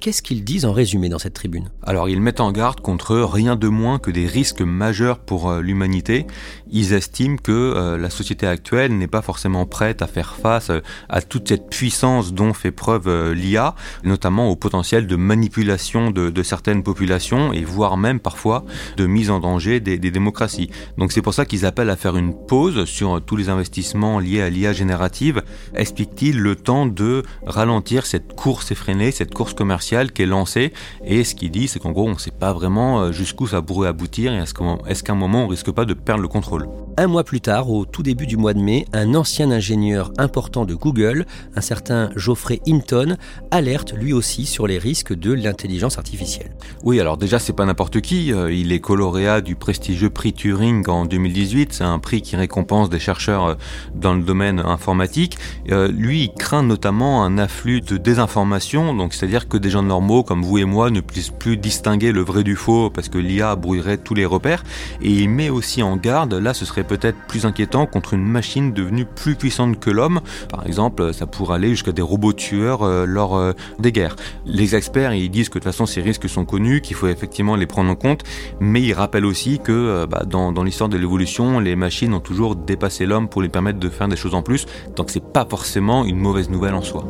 Qu'est-ce 0.01 0.23
qu'ils 0.23 0.45
disent 0.45 0.65
en 0.65 0.73
résumé 0.73 1.09
dans 1.09 1.19
cette 1.19 1.35
tribune? 1.35 1.71
Alors 1.83 2.09
ils 2.09 2.21
mettent 2.21 2.39
en 2.39 2.53
garde 2.53 2.81
contre 2.81 3.17
rien 3.17 3.57
de 3.57 3.67
moins 3.67 3.99
que 3.99 4.13
des 4.13 4.29
risques 4.29 4.61
majeurs 4.61 5.19
pour 5.19 5.51
euh, 5.51 5.61
l'humanité. 5.61 6.25
Ils 6.71 6.93
estiment 6.93 7.37
que 7.37 7.51
euh, 7.51 7.99
la 7.99 8.09
société 8.09 8.47
actuelle 8.47 8.97
n'est 8.97 9.09
pas 9.09 9.23
forcément 9.23 9.67
prête 9.67 10.01
à 10.01 10.07
faire 10.07 10.37
face 10.37 10.71
euh, 10.71 10.83
à 11.09 11.21
toute 11.21 11.49
cette 11.49 11.69
puissance 11.69 12.33
dont 12.33 12.53
fait 12.53 12.71
preuve 12.71 13.33
l'IA, 13.33 13.75
notamment 14.05 14.49
au 14.51 14.55
potentiel 14.55 15.09
de 15.09 15.17
manipulation 15.17 16.13
de, 16.13 16.43
certaines 16.45 16.85
populations 16.85 17.53
et 17.53 17.65
voire 17.65 17.97
même 17.97 18.21
parfois 18.21 18.65
de 18.97 19.07
mise 19.07 19.31
en 19.31 19.41
danger 19.41 19.81
des, 19.81 19.99
des 19.99 20.13
démocraties. 20.13 20.71
Donc 20.97 21.11
c'est 21.11 21.23
pour 21.23 21.35
ça 21.35 21.45
qu'ils 21.45 21.67
appellent 21.67 21.91
à 21.91 21.97
faire 21.97 22.17
une 22.17 22.35
pause 22.47 22.85
sur 22.85 23.21
tous 23.21 23.35
les 23.35 23.49
investissements 23.49 24.21
liés 24.21 24.43
à 24.43 24.49
l'IA 24.49 24.73
générative, 24.73 25.43
explique-t-il, 25.75 26.39
le 26.39 26.55
temps 26.55 26.87
de 26.87 27.25
ralentir 27.45 28.07
cette 28.07 28.37
course 28.37 28.71
effrénée, 28.71 29.11
cette 29.11 29.35
course 29.35 29.55
commerciale? 29.55 29.88
Qui 30.13 30.23
est 30.23 30.27
lancé. 30.27 30.73
Et 31.05 31.25
ce 31.25 31.35
qu'il 31.35 31.51
dit, 31.51 31.69
c'est 31.69 31.79
qu'en 31.79 31.93
gros, 31.93 32.07
on 32.07 32.15
ne 32.15 32.19
sait 32.19 32.31
pas 32.31 32.53
vraiment 32.53 33.01
euh, 33.01 33.13
jusqu'où 33.13 33.47
ça 33.47 33.63
pourrait 33.63 33.89
aboutir 33.89 34.33
et 34.33 34.37
est-ce 34.37 35.03
qu'à 35.03 35.13
un 35.13 35.17
moment, 35.17 35.45
on 35.45 35.49
risque 35.49 35.71
pas 35.71 35.85
de 35.85 35.95
perdre 35.95 36.23
le 36.23 36.29
contrôle. 36.29 36.69
Un 37.01 37.07
mois 37.07 37.23
plus 37.23 37.41
tard, 37.41 37.71
au 37.71 37.85
tout 37.85 38.03
début 38.03 38.27
du 38.27 38.37
mois 38.37 38.55
de 38.55 38.59
mai, 38.59 38.85
un 38.93 39.15
ancien 39.15 39.53
ingénieur 39.53 40.11
important 40.19 40.65
de 40.65 40.75
Google, 40.75 41.27
un 41.55 41.61
certain 41.61 42.11
Geoffrey 42.17 42.61
Hinton, 42.67 43.17
alerte 43.53 43.93
lui 43.93 44.13
aussi 44.13 44.47
sur 44.47 44.67
les 44.67 44.79
risques 44.79 45.15
de 45.15 45.33
l'intelligence 45.33 45.97
artificielle. 45.97 46.51
Oui, 46.83 46.99
alors 46.99 47.17
déjà, 47.17 47.39
c'est 47.39 47.53
pas 47.53 47.67
n'importe 47.67 48.01
qui. 48.01 48.33
Euh, 48.33 48.53
il 48.53 48.73
est 48.73 48.81
coloréat 48.81 49.43
du 49.43 49.55
prestigieux 49.55 50.11
prix 50.11 50.33
Turing 50.33 50.89
en 50.89 51.05
2018. 51.05 51.73
C'est 51.73 51.85
un 51.85 52.01
prix 52.01 52.21
qui 52.21 52.35
récompense 52.35 52.91
des 52.91 52.99
chercheurs 52.99 53.45
euh, 53.45 53.55
dans 53.95 54.15
le 54.15 54.23
domaine 54.25 54.59
informatique. 54.59 55.39
Lui, 55.69 56.25
il 56.25 56.33
craint 56.33 56.65
notamment 56.65 57.23
un 57.23 57.39
afflux 57.39 57.81
de 57.81 57.97
désinformation, 57.97 58.93
donc 58.93 59.15
c'est-à-dire 59.15 59.47
que 59.47 59.57
des 59.57 59.71
gens 59.71 59.85
normaux 59.85 60.25
comme 60.25 60.43
vous 60.43 60.59
et 60.59 60.65
moi 60.65 60.91
ne 60.91 61.01
puissent 61.01 61.31
plus 61.31 61.57
distinguer 61.57 62.11
le 62.11 62.23
vrai 62.23 62.43
du 62.43 62.57
faux 62.57 62.91
parce 62.91 63.09
que 63.09 63.19
l'IA 63.19 63.55
brouillerait 63.55 63.99
tous 63.99 64.15
les 64.15 64.27
repères. 64.27 64.65
Et 65.01 65.13
il 65.13 65.29
met 65.29 65.49
aussi 65.49 65.81
en 65.85 65.97
garde, 65.97 66.35
là 66.35 66.55
ce 66.55 66.65
serait 66.65 66.88
peut-être 66.89 67.19
plus 67.29 67.47
inquiétant, 67.47 67.87
contre 67.87 68.15
une 68.15 68.25
machine 68.25 68.73
devenue 68.73 69.05
plus 69.05 69.37
puissante 69.37 69.79
que 69.79 69.91
l'homme. 69.91 70.21
Par 70.51 70.67
exemple, 70.67 71.15
ça 71.15 71.27
pourrait 71.27 71.57
aller 71.57 71.71
jusqu'à 71.71 71.93
des 71.93 72.03
robots 72.03 72.33
tueurs 72.33 72.83
euh, 72.83 73.07
lors 73.07 73.37
euh, 73.37 73.53
des 73.79 73.93
guerres. 73.93 74.17
Les 74.47 74.75
experts, 74.75 75.15
ils 75.15 75.31
disent 75.31 75.49
que 75.49 75.59
de 75.59 75.65
toute 75.65 75.73
façon 75.73 75.87
ces 75.87 76.01
risques 76.01 76.29
sont 76.29 76.45
connus, 76.45 76.81
qu'il 76.81 76.97
faut 76.97 77.07
effectivement 77.07 77.55
les 77.55 77.67
prendre 77.67 77.91
en 77.91 77.95
compte, 77.95 78.23
mais 78.59 78.83
ils 78.83 78.95
rappellent 78.95 79.27
aussi 79.27 79.61
que 79.61 79.73
euh, 79.73 80.07
bah, 80.07 80.25
dans, 80.27 80.51
l'histoire 80.65 80.89
de 80.89 80.97
l'évolution, 80.97 81.61
les 81.61 81.77
machines 81.77 82.15
ont 82.15 82.21
toujours 82.21 82.57
dépassé 82.57 83.07
l'homme 83.07 83.29
pour 83.29 83.43
lui 83.43 83.49
permettre 83.49 83.79
de 83.79 83.89
faire 83.89 84.09
des 84.09 84.17
choses 84.17 84.35
en 84.35 84.43
plus, 84.43 84.67
donc 84.97 85.11
c'est 85.11 85.33
pas 85.33 85.47
forcément 85.49 86.05
une 86.05 86.19
mauvaise 86.19 86.51
nouvelle 86.51 86.75
en 86.75 86.83
soi. 86.83 87.05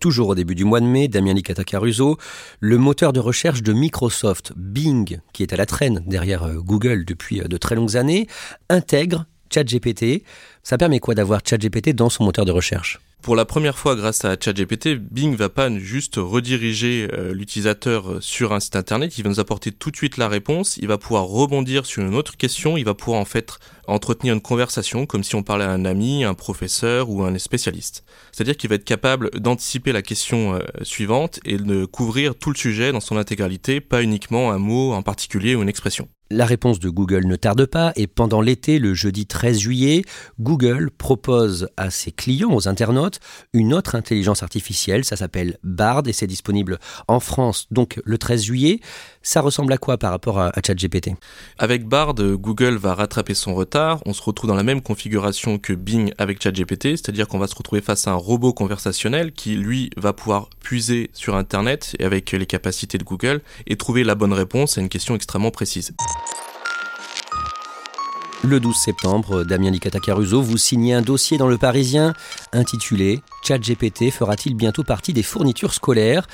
Toujours 0.00 0.28
au 0.28 0.34
début 0.34 0.54
du 0.54 0.64
mois 0.64 0.80
de 0.80 0.86
mai, 0.86 1.08
Damien 1.08 1.32
Licata 1.32 1.64
Caruso, 1.64 2.18
le 2.60 2.76
moteur 2.76 3.14
de 3.14 3.20
recherche 3.20 3.62
de 3.62 3.72
Microsoft, 3.72 4.52
Bing, 4.54 5.20
qui 5.32 5.42
est 5.42 5.54
à 5.54 5.56
la 5.56 5.64
traîne 5.64 6.02
derrière 6.06 6.42
euh, 6.42 6.56
Google 6.56 7.06
depuis 7.06 7.40
euh, 7.40 7.48
de 7.48 7.56
très 7.56 7.74
longues 7.74 7.96
années, 7.96 8.26
intègre 8.68 9.24
ChatGPT. 9.50 10.22
Ça 10.62 10.76
permet 10.76 11.00
quoi 11.00 11.14
d'avoir 11.14 11.40
ChatGPT 11.42 11.94
dans 11.94 12.10
son 12.10 12.24
moteur 12.24 12.44
de 12.44 12.52
recherche? 12.52 13.00
Pour 13.26 13.34
la 13.34 13.44
première 13.44 13.76
fois, 13.76 13.96
grâce 13.96 14.24
à 14.24 14.36
ChatGPT, 14.40 14.94
Bing 14.94 15.34
va 15.34 15.48
pas 15.48 15.68
juste 15.80 16.14
rediriger 16.16 17.08
euh, 17.12 17.34
l'utilisateur 17.34 18.18
sur 18.22 18.52
un 18.52 18.60
site 18.60 18.76
internet, 18.76 19.18
il 19.18 19.24
va 19.24 19.30
nous 19.30 19.40
apporter 19.40 19.72
tout 19.72 19.90
de 19.90 19.96
suite 19.96 20.16
la 20.16 20.28
réponse, 20.28 20.76
il 20.76 20.86
va 20.86 20.96
pouvoir 20.96 21.24
rebondir 21.24 21.86
sur 21.86 22.04
une 22.04 22.14
autre 22.14 22.36
question, 22.36 22.76
il 22.76 22.84
va 22.84 22.94
pouvoir 22.94 23.20
en 23.20 23.24
fait 23.24 23.58
entretenir 23.88 24.32
une 24.32 24.40
conversation 24.40 25.06
comme 25.06 25.24
si 25.24 25.34
on 25.34 25.42
parlait 25.42 25.64
à 25.64 25.72
un 25.72 25.84
ami, 25.84 26.22
un 26.22 26.34
professeur 26.34 27.10
ou 27.10 27.24
un 27.24 27.36
spécialiste. 27.36 28.04
C'est-à-dire 28.30 28.56
qu'il 28.56 28.70
va 28.70 28.76
être 28.76 28.84
capable 28.84 29.30
d'anticiper 29.30 29.90
la 29.90 30.02
question 30.02 30.54
euh, 30.54 30.60
suivante 30.82 31.40
et 31.44 31.56
de 31.56 31.84
couvrir 31.84 32.36
tout 32.36 32.50
le 32.50 32.56
sujet 32.56 32.92
dans 32.92 33.00
son 33.00 33.16
intégralité, 33.16 33.80
pas 33.80 34.04
uniquement 34.04 34.52
un 34.52 34.58
mot 34.58 34.92
en 34.92 35.02
particulier 35.02 35.56
ou 35.56 35.62
une 35.62 35.68
expression. 35.68 36.08
La 36.28 36.44
réponse 36.44 36.80
de 36.80 36.88
Google 36.88 37.24
ne 37.26 37.36
tarde 37.36 37.66
pas 37.66 37.92
et 37.94 38.08
pendant 38.08 38.40
l'été, 38.40 38.80
le 38.80 38.94
jeudi 38.94 39.26
13 39.26 39.60
juillet, 39.60 40.02
Google 40.40 40.90
propose 40.90 41.68
à 41.76 41.90
ses 41.90 42.10
clients, 42.10 42.52
aux 42.52 42.66
internautes, 42.66 43.20
une 43.52 43.72
autre 43.72 43.94
intelligence 43.94 44.42
artificielle. 44.42 45.04
Ça 45.04 45.14
s'appelle 45.14 45.56
Bard 45.62 46.02
et 46.06 46.12
c'est 46.12 46.26
disponible 46.26 46.80
en 47.06 47.20
France 47.20 47.68
donc 47.70 48.00
le 48.04 48.18
13 48.18 48.42
juillet. 48.42 48.80
Ça 49.22 49.40
ressemble 49.40 49.72
à 49.72 49.78
quoi 49.78 49.98
par 49.98 50.10
rapport 50.10 50.40
à, 50.40 50.50
ChatGPT? 50.66 51.10
Avec 51.58 51.86
Bard, 51.86 52.14
Google 52.14 52.76
va 52.76 52.94
rattraper 52.94 53.34
son 53.34 53.54
retard. 53.54 54.00
On 54.04 54.12
se 54.12 54.22
retrouve 54.22 54.48
dans 54.48 54.56
la 54.56 54.64
même 54.64 54.80
configuration 54.80 55.58
que 55.58 55.74
Bing 55.74 56.12
avec 56.18 56.42
ChatGPT, 56.42 56.96
c'est-à-dire 56.96 57.28
qu'on 57.28 57.38
va 57.38 57.46
se 57.46 57.54
retrouver 57.54 57.82
face 57.82 58.08
à 58.08 58.10
un 58.10 58.16
robot 58.16 58.52
conversationnel 58.52 59.30
qui, 59.30 59.54
lui, 59.54 59.90
va 59.96 60.12
pouvoir 60.12 60.50
puiser 60.60 61.10
sur 61.12 61.36
Internet 61.36 61.94
et 62.00 62.04
avec 62.04 62.32
les 62.32 62.46
capacités 62.46 62.98
de 62.98 63.04
Google 63.04 63.42
et 63.68 63.76
trouver 63.76 64.02
la 64.02 64.16
bonne 64.16 64.32
réponse 64.32 64.76
à 64.76 64.80
une 64.80 64.88
question 64.88 65.14
extrêmement 65.14 65.52
précise. 65.52 65.92
Le 68.46 68.60
12 68.60 68.76
septembre, 68.76 69.42
Damien 69.42 69.72
Licata 69.72 69.98
Caruso, 69.98 70.40
vous 70.40 70.56
signez 70.56 70.94
un 70.94 71.02
dossier 71.02 71.36
dans 71.36 71.48
Le 71.48 71.58
Parisien 71.58 72.14
intitulé 72.52 73.20
ChatGPT 73.42 74.10
fera-t-il 74.10 74.54
bientôt 74.54 74.84
partie 74.84 75.12
des 75.12 75.22
fournitures 75.22 75.74
scolaires 75.74 76.28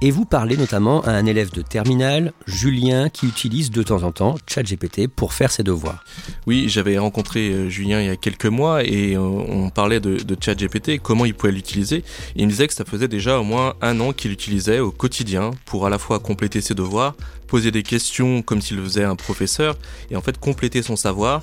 Et 0.00 0.12
vous 0.12 0.24
parlez 0.24 0.56
notamment 0.56 1.02
à 1.02 1.10
un 1.10 1.26
élève 1.26 1.50
de 1.52 1.62
terminale, 1.62 2.32
Julien, 2.46 3.08
qui 3.08 3.26
utilise 3.26 3.70
de 3.70 3.82
temps 3.82 4.04
en 4.04 4.12
temps 4.12 4.36
ChatGPT 4.46 5.08
pour 5.08 5.32
faire 5.32 5.50
ses 5.50 5.64
devoirs. 5.64 6.04
Oui, 6.46 6.68
j'avais 6.68 6.98
rencontré 6.98 7.50
euh, 7.50 7.68
Julien 7.68 8.00
il 8.00 8.06
y 8.06 8.10
a 8.10 8.16
quelques 8.16 8.46
mois 8.46 8.84
et 8.84 9.14
euh, 9.14 9.20
on 9.20 9.70
parlait 9.70 10.00
de, 10.00 10.16
de 10.16 10.36
ChatGPT, 10.40 11.00
comment 11.00 11.24
il 11.24 11.34
pouvait 11.34 11.52
l'utiliser. 11.52 12.04
Il 12.36 12.46
me 12.46 12.50
disait 12.50 12.68
que 12.68 12.74
ça 12.74 12.84
faisait 12.84 13.08
déjà 13.08 13.40
au 13.40 13.44
moins 13.44 13.74
un 13.80 13.98
an 14.00 14.12
qu'il 14.12 14.30
l'utilisait 14.30 14.78
au 14.80 14.92
quotidien 14.92 15.50
pour 15.64 15.86
à 15.86 15.90
la 15.90 15.98
fois 15.98 16.18
compléter 16.18 16.60
ses 16.60 16.74
devoirs, 16.74 17.14
poser 17.46 17.70
des 17.70 17.82
questions 17.82 18.42
comme 18.42 18.60
s'il 18.60 18.78
faisait 18.80 19.04
un 19.04 19.16
professeur 19.16 19.76
et 20.10 20.16
en 20.16 20.20
fait 20.20 20.38
compléter 20.38 20.82
son 20.82 20.96
savoir. 20.96 21.42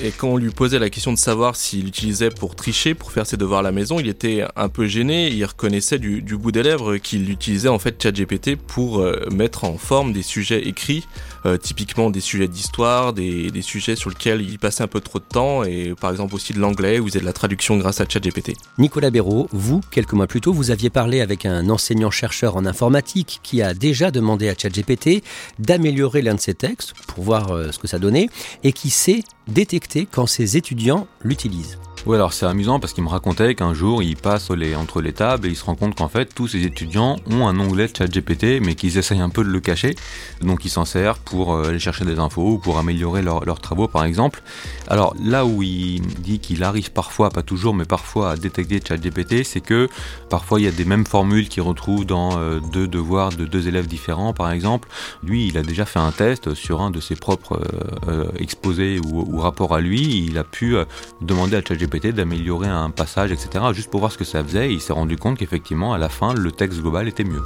Et 0.00 0.12
quand 0.12 0.28
on 0.28 0.36
lui 0.36 0.50
posait 0.50 0.78
la 0.78 0.90
question 0.90 1.12
de 1.12 1.18
savoir 1.18 1.56
s'il 1.56 1.86
l'utilisait 1.86 2.30
pour 2.30 2.54
tricher, 2.54 2.94
pour 2.94 3.10
faire 3.10 3.26
ses 3.26 3.36
devoirs 3.36 3.60
à 3.60 3.62
la 3.62 3.72
maison, 3.72 3.98
il 3.98 4.06
était 4.06 4.44
un 4.54 4.68
peu 4.68 4.86
gêné. 4.86 5.28
Il 5.28 5.44
reconnaissait 5.44 5.98
du, 5.98 6.20
bout 6.20 6.52
des 6.52 6.62
lèvres 6.62 6.98
qu'il 6.98 7.28
utilisait 7.30 7.68
en 7.68 7.80
fait 7.80 8.00
ChatGPT 8.00 8.54
pour 8.54 9.00
euh, 9.00 9.26
mettre 9.32 9.64
en 9.64 9.76
forme 9.76 10.12
des 10.12 10.22
sujets 10.22 10.68
écrits, 10.68 11.04
euh, 11.46 11.56
typiquement 11.56 12.10
des 12.10 12.20
sujets 12.20 12.46
d'histoire, 12.46 13.12
des, 13.12 13.50
sujets 13.60 13.96
sur 13.96 14.10
lesquels 14.10 14.40
il 14.40 14.60
passait 14.60 14.84
un 14.84 14.86
peu 14.88 15.00
trop 15.00 15.18
de 15.18 15.24
temps, 15.24 15.64
et 15.64 15.94
par 16.00 16.12
exemple 16.12 16.36
aussi 16.36 16.52
de 16.52 16.60
l'anglais, 16.60 17.00
vous 17.00 17.08
avez 17.08 17.20
de 17.20 17.24
la 17.24 17.32
traduction 17.32 17.76
grâce 17.76 18.00
à 18.00 18.08
ChatGPT. 18.08 18.52
Nicolas 18.78 19.10
Béraud, 19.10 19.48
vous, 19.50 19.80
quelques 19.90 20.12
mois 20.12 20.28
plus 20.28 20.40
tôt, 20.40 20.52
vous 20.52 20.70
aviez 20.70 20.90
parlé 20.90 21.20
avec 21.20 21.44
un 21.44 21.68
enseignant-chercheur 21.68 22.56
en 22.56 22.66
informatique 22.66 23.40
qui 23.42 23.62
a 23.62 23.74
déjà 23.74 24.12
demandé 24.12 24.48
à 24.48 24.54
ChatGPT 24.56 25.24
d'améliorer 25.58 26.22
l'un 26.22 26.36
de 26.36 26.40
ses 26.40 26.54
textes 26.54 26.94
pour 27.08 27.24
voir 27.24 27.50
euh, 27.50 27.72
ce 27.72 27.80
que 27.80 27.88
ça 27.88 27.98
donnait, 27.98 28.28
et 28.62 28.72
qui 28.72 28.90
sait 28.90 29.22
détecter 29.48 29.87
quand 29.96 30.26
ses 30.26 30.56
étudiants 30.56 31.06
l'utilisent. 31.22 31.78
Oui, 32.08 32.14
alors 32.14 32.32
c'est 32.32 32.46
amusant 32.46 32.80
parce 32.80 32.94
qu'il 32.94 33.04
me 33.04 33.10
racontait 33.10 33.54
qu'un 33.54 33.74
jour 33.74 34.02
il 34.02 34.16
passe 34.16 34.50
les, 34.50 34.74
entre 34.74 35.02
les 35.02 35.12
tables 35.12 35.46
et 35.46 35.50
il 35.50 35.56
se 35.56 35.64
rend 35.66 35.74
compte 35.74 35.94
qu'en 35.94 36.08
fait 36.08 36.34
tous 36.34 36.48
ses 36.48 36.64
étudiants 36.64 37.16
ont 37.30 37.46
un 37.46 37.60
onglet 37.60 37.86
chat 37.86 38.06
GPT 38.06 38.62
mais 38.64 38.76
qu'ils 38.76 38.96
essayent 38.96 39.20
un 39.20 39.28
peu 39.28 39.44
de 39.44 39.50
le 39.50 39.60
cacher. 39.60 39.94
Donc 40.40 40.64
ils 40.64 40.70
s'en 40.70 40.86
servent 40.86 41.20
pour 41.26 41.52
euh, 41.52 41.68
aller 41.68 41.78
chercher 41.78 42.06
des 42.06 42.18
infos 42.18 42.52
ou 42.52 42.58
pour 42.58 42.78
améliorer 42.78 43.20
leurs 43.20 43.60
travaux 43.60 43.88
par 43.88 44.06
exemple. 44.06 44.42
Alors 44.88 45.14
là 45.22 45.44
où 45.44 45.62
il 45.62 46.00
dit 46.00 46.38
qu'il 46.38 46.64
arrive 46.64 46.92
parfois, 46.92 47.28
pas 47.28 47.42
toujours, 47.42 47.74
mais 47.74 47.84
parfois 47.84 48.30
à 48.30 48.36
détecter 48.36 48.80
chat 48.82 48.96
GPT, 48.96 49.44
c'est 49.44 49.60
que 49.60 49.90
parfois 50.30 50.60
il 50.60 50.64
y 50.64 50.68
a 50.68 50.72
des 50.72 50.86
mêmes 50.86 51.04
formules 51.04 51.50
qu'il 51.50 51.62
retrouve 51.62 52.06
dans 52.06 52.38
euh, 52.38 52.58
deux 52.72 52.88
devoirs 52.88 53.32
de 53.32 53.44
deux 53.44 53.68
élèves 53.68 53.86
différents 53.86 54.32
par 54.32 54.50
exemple. 54.50 54.88
Lui 55.22 55.48
il 55.48 55.58
a 55.58 55.62
déjà 55.62 55.84
fait 55.84 55.98
un 55.98 56.12
test 56.12 56.54
sur 56.54 56.80
un 56.80 56.90
de 56.90 57.00
ses 57.00 57.16
propres 57.16 57.60
euh, 58.08 58.24
exposés 58.38 58.98
ou, 58.98 59.26
ou 59.30 59.40
rapports 59.40 59.74
à 59.74 59.82
lui. 59.82 60.24
Il 60.26 60.38
a 60.38 60.44
pu 60.44 60.74
demander 61.20 61.58
à 61.58 61.60
ChatGPT 61.62 61.97
d'améliorer 61.98 62.68
un 62.68 62.90
passage, 62.90 63.32
etc. 63.32 63.64
Juste 63.72 63.90
pour 63.90 64.00
voir 64.00 64.12
ce 64.12 64.18
que 64.18 64.24
ça 64.24 64.42
faisait. 64.42 64.70
Et 64.70 64.72
il 64.72 64.80
s'est 64.80 64.92
rendu 64.92 65.16
compte 65.16 65.38
qu'effectivement, 65.38 65.92
à 65.92 65.98
la 65.98 66.08
fin, 66.08 66.32
le 66.32 66.52
texte 66.52 66.80
global 66.80 67.08
était 67.08 67.24
mieux. 67.24 67.42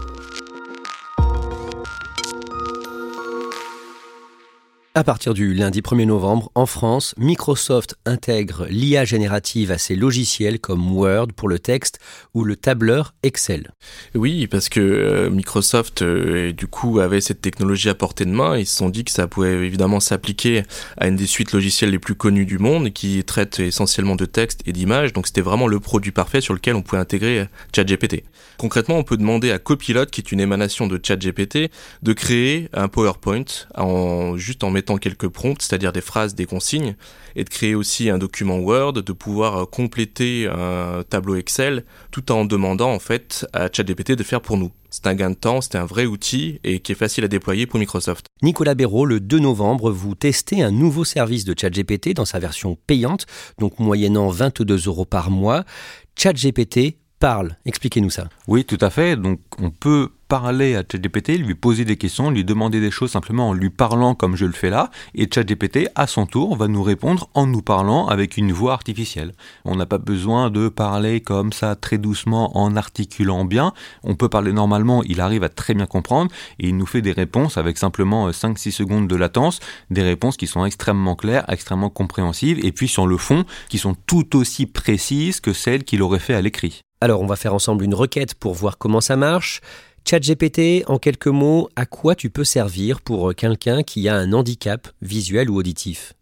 À 4.95 5.05
partir 5.05 5.33
du 5.33 5.55
lundi 5.55 5.81
1er 5.81 6.05
novembre, 6.05 6.51
en 6.55 6.67
France, 6.67 7.15
Microsoft 7.17 7.97
intègre 8.05 8.67
l'IA 8.69 9.07
générative 9.07 9.71
à 9.73 9.79
ses 9.79 9.97
logiciels 9.97 10.61
comme 10.61 10.95
Word 10.95 11.29
pour 11.35 11.49
le 11.49 11.59
texte 11.59 11.99
ou 12.35 12.45
le 12.45 12.57
tableur 12.57 13.15
Excel. 13.23 13.71
Oui, 14.15 14.47
parce 14.49 14.69
que 14.69 14.81
euh, 14.81 15.31
Microsoft, 15.31 16.03
euh, 16.03 16.53
du 16.53 16.67
coup, 16.67 17.01
avait 17.01 17.23
cette 17.23 17.41
technologie 17.41 17.89
à 17.89 17.95
portée 17.95 18.27
de 18.27 18.33
main. 18.33 18.59
Ils 18.59 18.67
se 18.67 18.77
sont 18.77 18.91
dit 18.91 19.03
que 19.03 19.13
ça 19.13 19.27
pouvait 19.27 19.65
évidemment 19.65 19.99
s'appliquer 19.99 20.63
à 20.99 21.09
une 21.09 21.17
des 21.17 21.27
suites 21.27 21.53
logicielles 21.53 21.91
les 21.91 21.99
plus 21.99 22.15
connues 22.15 22.45
du 22.45 22.59
monde 22.59 22.91
qui 22.91 23.25
traite 23.25 23.61
essentiellement 23.61 24.15
de 24.15 24.27
texte 24.27 24.61
et 24.67 24.75
d'images. 24.75 25.15
Donc 25.15 25.27
c'était 25.27 25.41
vraiment 25.41 25.69
le 25.69 25.81
produit 25.81 26.13
parfait 26.13 26.43
sur 26.43 26.53
lequel 26.53 26.77
on 26.77 26.83
pouvait 26.83 27.01
intégrer 27.01 27.49
ChatGPT. 27.75 28.25
Concrètement, 28.63 28.97
on 28.97 29.03
peut 29.03 29.17
demander 29.17 29.51
à 29.51 29.59
Copilot, 29.59 30.07
qui 30.07 30.21
est 30.21 30.31
une 30.31 30.39
émanation 30.39 30.87
de 30.87 31.01
ChatGPT, 31.03 31.73
de 32.03 32.13
créer 32.13 32.69
un 32.73 32.87
PowerPoint 32.87 33.45
en 33.75 34.37
juste 34.37 34.63
en 34.63 34.71
mettant 34.71 34.99
quelques 34.99 35.27
prompts, 35.27 35.61
c'est-à-dire 35.61 35.93
des 35.93 36.01
phrases, 36.01 36.37
des 36.37 36.47
consignes, 36.47 36.95
et 37.35 37.43
de 37.43 37.49
créer 37.49 37.75
aussi 37.75 38.09
un 38.09 38.19
document 38.19 38.61
Word, 38.61 38.93
de 38.93 39.13
pouvoir 39.13 39.63
euh, 39.63 39.65
compléter 39.65 40.47
un 40.47 41.03
tableau 41.03 41.35
Excel, 41.35 41.85
tout 42.13 42.31
en 42.31 42.45
demandant 42.45 42.93
en 42.93 43.01
fait 43.01 43.45
à 43.53 43.67
ChatGPT 43.67 44.13
de 44.13 44.23
faire 44.23 44.41
pour 44.41 44.57
nous. 44.57 44.71
C'est 44.91 45.09
un 45.09 45.15
gain 45.15 45.31
de 45.31 45.35
temps, 45.35 45.61
c'est 45.61 45.75
un 45.75 45.85
vrai 45.85 46.07
outil 46.07 46.61
et 46.63 46.79
qui 46.79 46.93
est 46.93 46.95
facile 46.95 47.25
à 47.25 47.29
déployer 47.29 47.67
pour 47.67 47.81
Microsoft. 47.81 48.27
Nicolas 48.43 48.77
Béraud, 48.77 49.07
le 49.07 49.19
2 49.19 49.41
novembre, 49.41 49.91
vous 49.91 50.15
testez 50.15 50.63
un 50.63 50.71
nouveau 50.71 51.05
service 51.05 51.45
de 51.45 51.55
ChatGPT 51.59 52.15
dans 52.15 52.27
sa 52.27 52.39
version 52.39 52.79
payante, 52.87 53.27
donc 53.59 53.81
moyennant 53.81 54.29
22 54.29 54.87
euros 54.87 55.07
par 55.07 55.33
mois. 55.33 55.65
ChatGPT 56.15 56.99
parle. 57.23 57.57
Expliquez-nous 57.65 58.11
ça. 58.11 58.29
Oui, 58.49 58.65
tout 58.65 58.79
à 58.81 58.91
fait. 58.91 59.17
Donc 59.17 59.39
on 59.59 59.71
peut 59.71 60.11
parler 60.33 60.77
à 60.77 60.83
ChatGPT, 60.91 61.37
lui 61.37 61.55
poser 61.55 61.85
des 61.85 61.99
questions, 61.99 62.31
lui 62.31 62.43
demander 62.43 62.81
des 62.81 62.91
choses 62.91 63.11
simplement 63.11 63.51
en 63.51 63.53
lui 63.53 63.69
parlant 63.69 64.15
comme 64.15 64.35
je 64.35 64.47
le 64.47 64.53
fais 64.53 64.71
là, 64.71 64.89
et 65.15 65.29
ChatGPT, 65.31 65.91
à 65.95 66.07
son 66.07 66.25
tour, 66.25 66.57
va 66.57 66.69
nous 66.69 66.83
répondre 66.83 67.29
en 67.35 67.47
nous 67.47 67.61
parlant 67.61 68.07
avec 68.07 68.39
une 68.39 68.51
voix 68.51 68.73
artificielle. 68.73 69.33
On 69.67 69.77
n'a 69.77 69.85
pas 69.85 69.99
besoin 69.99 70.49
de 70.49 70.71
parler 70.71 71.21
comme 71.21 71.53
ça 71.53 71.77
très 71.77 71.99
doucement 71.99 72.57
en 72.57 72.77
articulant 72.77 73.45
bien. 73.45 73.75
On 74.05 74.15
peut 74.15 74.31
parler 74.31 74.55
normalement, 74.55 75.03
il 75.03 75.21
arrive 75.21 75.45
à 75.45 75.51
très 75.51 75.75
bien 75.75 75.85
comprendre, 75.85 76.31
et 76.59 76.69
il 76.69 76.79
nous 76.79 76.87
fait 76.87 77.03
des 77.03 77.13
réponses 77.13 77.59
avec 77.59 77.77
simplement 77.77 78.31
5-6 78.31 78.69
euh, 78.69 78.71
secondes 78.71 79.09
de 79.09 79.17
latence, 79.17 79.61
des 79.91 80.03
réponses 80.03 80.39
qui 80.39 80.47
sont 80.47 80.65
extrêmement 80.65 81.15
claires, 81.15 81.45
extrêmement 81.49 81.91
compréhensives, 81.91 82.59
et 82.65 82.73
puis 82.73 82.89
sur 82.89 83.07
le 83.07 83.19
fond, 83.19 83.45
qui 83.69 83.77
sont 83.77 83.95
tout 84.07 84.35
aussi 84.35 84.65
précises 84.65 85.41
que 85.41 85.53
celles 85.53 85.85
qu'il 85.85 86.01
aurait 86.01 86.21
fait 86.21 86.33
à 86.33 86.41
l'écrit. 86.41 86.81
Alors 87.03 87.21
on 87.21 87.27
va 87.27 87.35
faire 87.35 87.53
ensemble 87.53 87.85
une 87.85 87.97
requête 87.97 88.35
pour 88.37 88.55
voir 88.55 88.79
comment 88.79 89.01
ça 89.01 89.17
marche. 89.17 89.61
ChatGPT, 90.05 90.85
en 90.89 90.99
quelques 90.99 91.29
mots, 91.29 91.69
à 91.77 91.87
quoi 91.87 92.15
tu 92.15 92.29
peux 92.29 92.45
servir 92.45 93.01
pour 93.01 93.35
quelqu'un 93.35 93.83
qui 93.83 94.09
a 94.09 94.17
un 94.17 94.33
handicap 94.33 94.89
visuel 95.01 95.49
ou 95.49 95.57
auditif? 95.57 96.15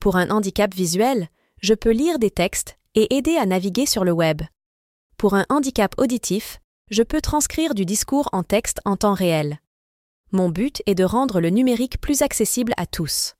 Pour 0.00 0.16
un 0.16 0.30
handicap 0.30 0.74
visuel, 0.74 1.28
je 1.60 1.74
peux 1.74 1.90
lire 1.90 2.18
des 2.18 2.30
textes 2.30 2.78
et 2.94 3.14
aider 3.14 3.36
à 3.36 3.46
naviguer 3.46 3.86
sur 3.86 4.04
le 4.04 4.12
web. 4.12 4.42
Pour 5.16 5.34
un 5.34 5.44
handicap 5.48 5.94
auditif, 5.98 6.60
je 6.90 7.02
peux 7.02 7.20
transcrire 7.20 7.74
du 7.74 7.84
discours 7.84 8.28
en 8.32 8.42
texte 8.42 8.80
en 8.84 8.96
temps 8.96 9.14
réel. 9.14 9.58
Mon 10.32 10.48
but 10.48 10.82
est 10.86 10.94
de 10.94 11.04
rendre 11.04 11.40
le 11.40 11.50
numérique 11.50 12.00
plus 12.00 12.22
accessible 12.22 12.74
à 12.76 12.86
tous. 12.86 13.34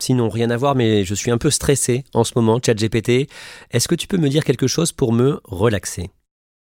Sinon, 0.00 0.28
rien 0.28 0.50
à 0.50 0.56
voir, 0.56 0.74
mais 0.74 1.04
je 1.04 1.14
suis 1.14 1.30
un 1.30 1.38
peu 1.38 1.50
stressé 1.50 2.04
en 2.14 2.24
ce 2.24 2.32
moment, 2.36 2.60
ChatGPT. 2.64 3.28
Est-ce 3.70 3.88
que 3.88 3.94
tu 3.94 4.06
peux 4.06 4.18
me 4.18 4.28
dire 4.28 4.44
quelque 4.44 4.68
chose 4.68 4.92
pour 4.92 5.12
me 5.12 5.40
relaxer? 5.44 6.10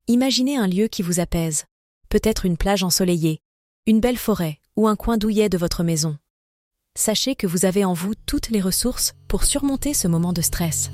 Imaginez 0.07 0.57
un 0.57 0.67
lieu 0.67 0.87
qui 0.87 1.01
vous 1.01 1.19
apaise 1.19 1.65
peut-être 2.09 2.45
une 2.45 2.57
plage 2.57 2.83
ensoleillée, 2.83 3.39
une 3.85 3.99
belle 3.99 4.17
forêt 4.17 4.59
ou 4.75 4.87
un 4.87 4.95
coin 4.95 5.17
douillet 5.17 5.49
de 5.49 5.57
votre 5.57 5.83
maison. 5.83 6.17
Sachez 6.97 7.35
que 7.35 7.47
vous 7.47 7.65
avez 7.65 7.85
en 7.85 7.93
vous 7.93 8.13
toutes 8.25 8.49
les 8.49 8.61
ressources 8.61 9.13
pour 9.27 9.43
surmonter 9.43 9.93
ce 9.93 10.07
moment 10.07 10.33
de 10.33 10.41
stress. 10.41 10.91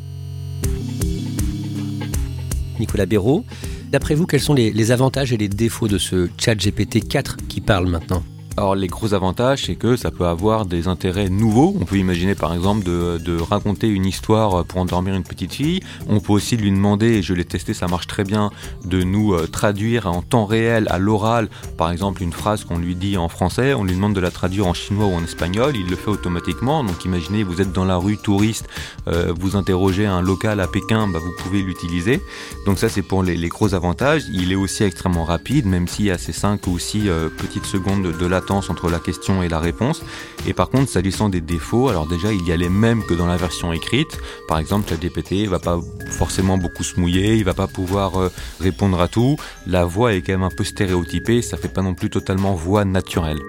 Nicolas 2.79 3.05
Béraud, 3.05 3.45
d'après 3.89 4.15
vous, 4.15 4.25
quels 4.25 4.41
sont 4.41 4.53
les, 4.53 4.91
avantages 4.91 5.31
et 5.31 5.37
les 5.37 5.47
défauts 5.47 5.87
de 5.87 5.97
ce 5.97 6.29
chat 6.37 6.55
GPT 6.55 7.07
4 7.07 7.37
qui 7.47 7.61
parle 7.61 7.87
maintenant? 7.87 8.23
Alors 8.57 8.73
les 8.75 8.87
gros 8.87 9.13
avantages, 9.13 9.65
c'est 9.65 9.75
que 9.75 9.97
ça 9.97 10.11
peut 10.11 10.25
avoir 10.25 10.65
des 10.65 10.87
intérêts 10.87 11.27
nouveaux. 11.27 11.75
On 11.79 11.83
peut 11.83 11.97
imaginer 11.97 12.35
par 12.35 12.53
exemple 12.53 12.85
de, 12.85 13.37
raconter 13.37 13.87
une 13.87 14.05
histoire 14.05 14.63
pour 14.63 14.79
endormir 14.79 15.13
une 15.13 15.23
petite 15.23 15.53
fille. 15.53 15.81
On 16.07 16.21
peut 16.21 16.31
aussi 16.31 16.55
lui 16.55 16.71
demander, 16.71 17.17
et 17.17 17.21
je 17.21 17.33
l'ai 17.33 17.43
testé, 17.43 17.73
ça 17.73 17.87
marche 17.87 18.07
très 18.07 18.23
bien, 18.23 18.51
de 18.85 19.03
nous 19.03 19.33
euh, 19.33 19.45
traduire 19.45 20.07
en 20.07 20.21
temps 20.21 20.45
réel 20.45 20.87
à 20.89 20.99
l'oral, 20.99 21.49
par 21.77 21.91
exemple 21.91 22.23
une 22.23 22.31
phrase 22.31 22.63
qu'on 22.63 22.77
lui 22.77 22.95
dit 22.95 23.17
en 23.17 23.27
français, 23.27 23.73
on 23.73 23.83
lui 23.83 23.93
demande 23.93 24.13
de 24.13 24.21
la 24.21 24.31
traduire 24.31 24.67
en 24.67 24.73
chinois 24.73 25.07
ou 25.07 25.13
en 25.13 25.23
espagnol, 25.23 25.73
il 25.75 25.89
le 25.89 25.97
fait 25.97 26.09
automatiquement. 26.09 26.83
Donc 26.83 27.03
imaginez, 27.03 27.43
vous 27.43 27.61
êtes 27.61 27.73
dans 27.73 27.85
la 27.85 27.97
rue 27.97 28.17
touriste, 28.17 28.69
euh, 29.07 29.33
vous 29.37 29.57
interrogez 29.57 30.05
un 30.05 30.21
local 30.21 30.61
à 30.61 30.67
Pékin, 30.67 31.07
bah, 31.09 31.19
vous 31.19 31.33
pouvez 31.43 31.61
l'utiliser. 31.61 32.21
Donc 32.65 32.79
ça 32.79 32.87
c'est 32.87 33.01
pour 33.01 33.21
les, 33.21 33.49
gros 33.49 33.73
avantages. 33.73 34.23
Il 34.31 34.53
est 34.53 34.55
aussi 34.55 34.83
extrêmement 34.83 35.25
rapide, 35.25 35.65
même 35.65 35.89
s'il 35.89 36.05
y 36.05 36.11
a 36.11 36.17
ces 36.17 36.33
5 36.33 36.65
ou 36.67 36.79
6 36.79 37.09
euh, 37.09 37.29
petites 37.29 37.65
secondes 37.65 38.17
de 38.17 38.25
la 38.25 38.41
entre 38.51 38.89
la 38.89 38.99
question 38.99 39.43
et 39.43 39.49
la 39.49 39.59
réponse. 39.59 40.03
Et 40.47 40.53
par 40.53 40.69
contre, 40.69 40.89
s'agissant 40.89 41.29
des 41.29 41.41
défauts, 41.41 41.89
alors 41.89 42.07
déjà, 42.07 42.31
il 42.31 42.45
y 42.47 42.51
a 42.51 42.57
les 42.57 42.69
mêmes 42.69 43.03
que 43.03 43.13
dans 43.13 43.27
la 43.27 43.37
version 43.37 43.73
écrite. 43.73 44.19
Par 44.47 44.59
exemple, 44.59 44.89
ChatGPT 44.89 45.47
va 45.47 45.59
pas 45.59 45.79
forcément 46.11 46.57
beaucoup 46.57 46.83
se 46.83 46.99
mouiller, 46.99 47.35
il 47.35 47.43
va 47.43 47.53
pas 47.53 47.67
pouvoir 47.67 48.19
euh, 48.19 48.29
répondre 48.59 48.99
à 48.99 49.07
tout. 49.07 49.37
La 49.67 49.85
voix 49.85 50.13
est 50.13 50.21
quand 50.21 50.33
même 50.33 50.43
un 50.43 50.49
peu 50.49 50.63
stéréotypée, 50.63 51.41
ça 51.41 51.57
fait 51.57 51.73
pas 51.73 51.81
non 51.81 51.93
plus 51.93 52.09
totalement 52.09 52.53
voix 52.53 52.85
naturelle. 52.85 53.39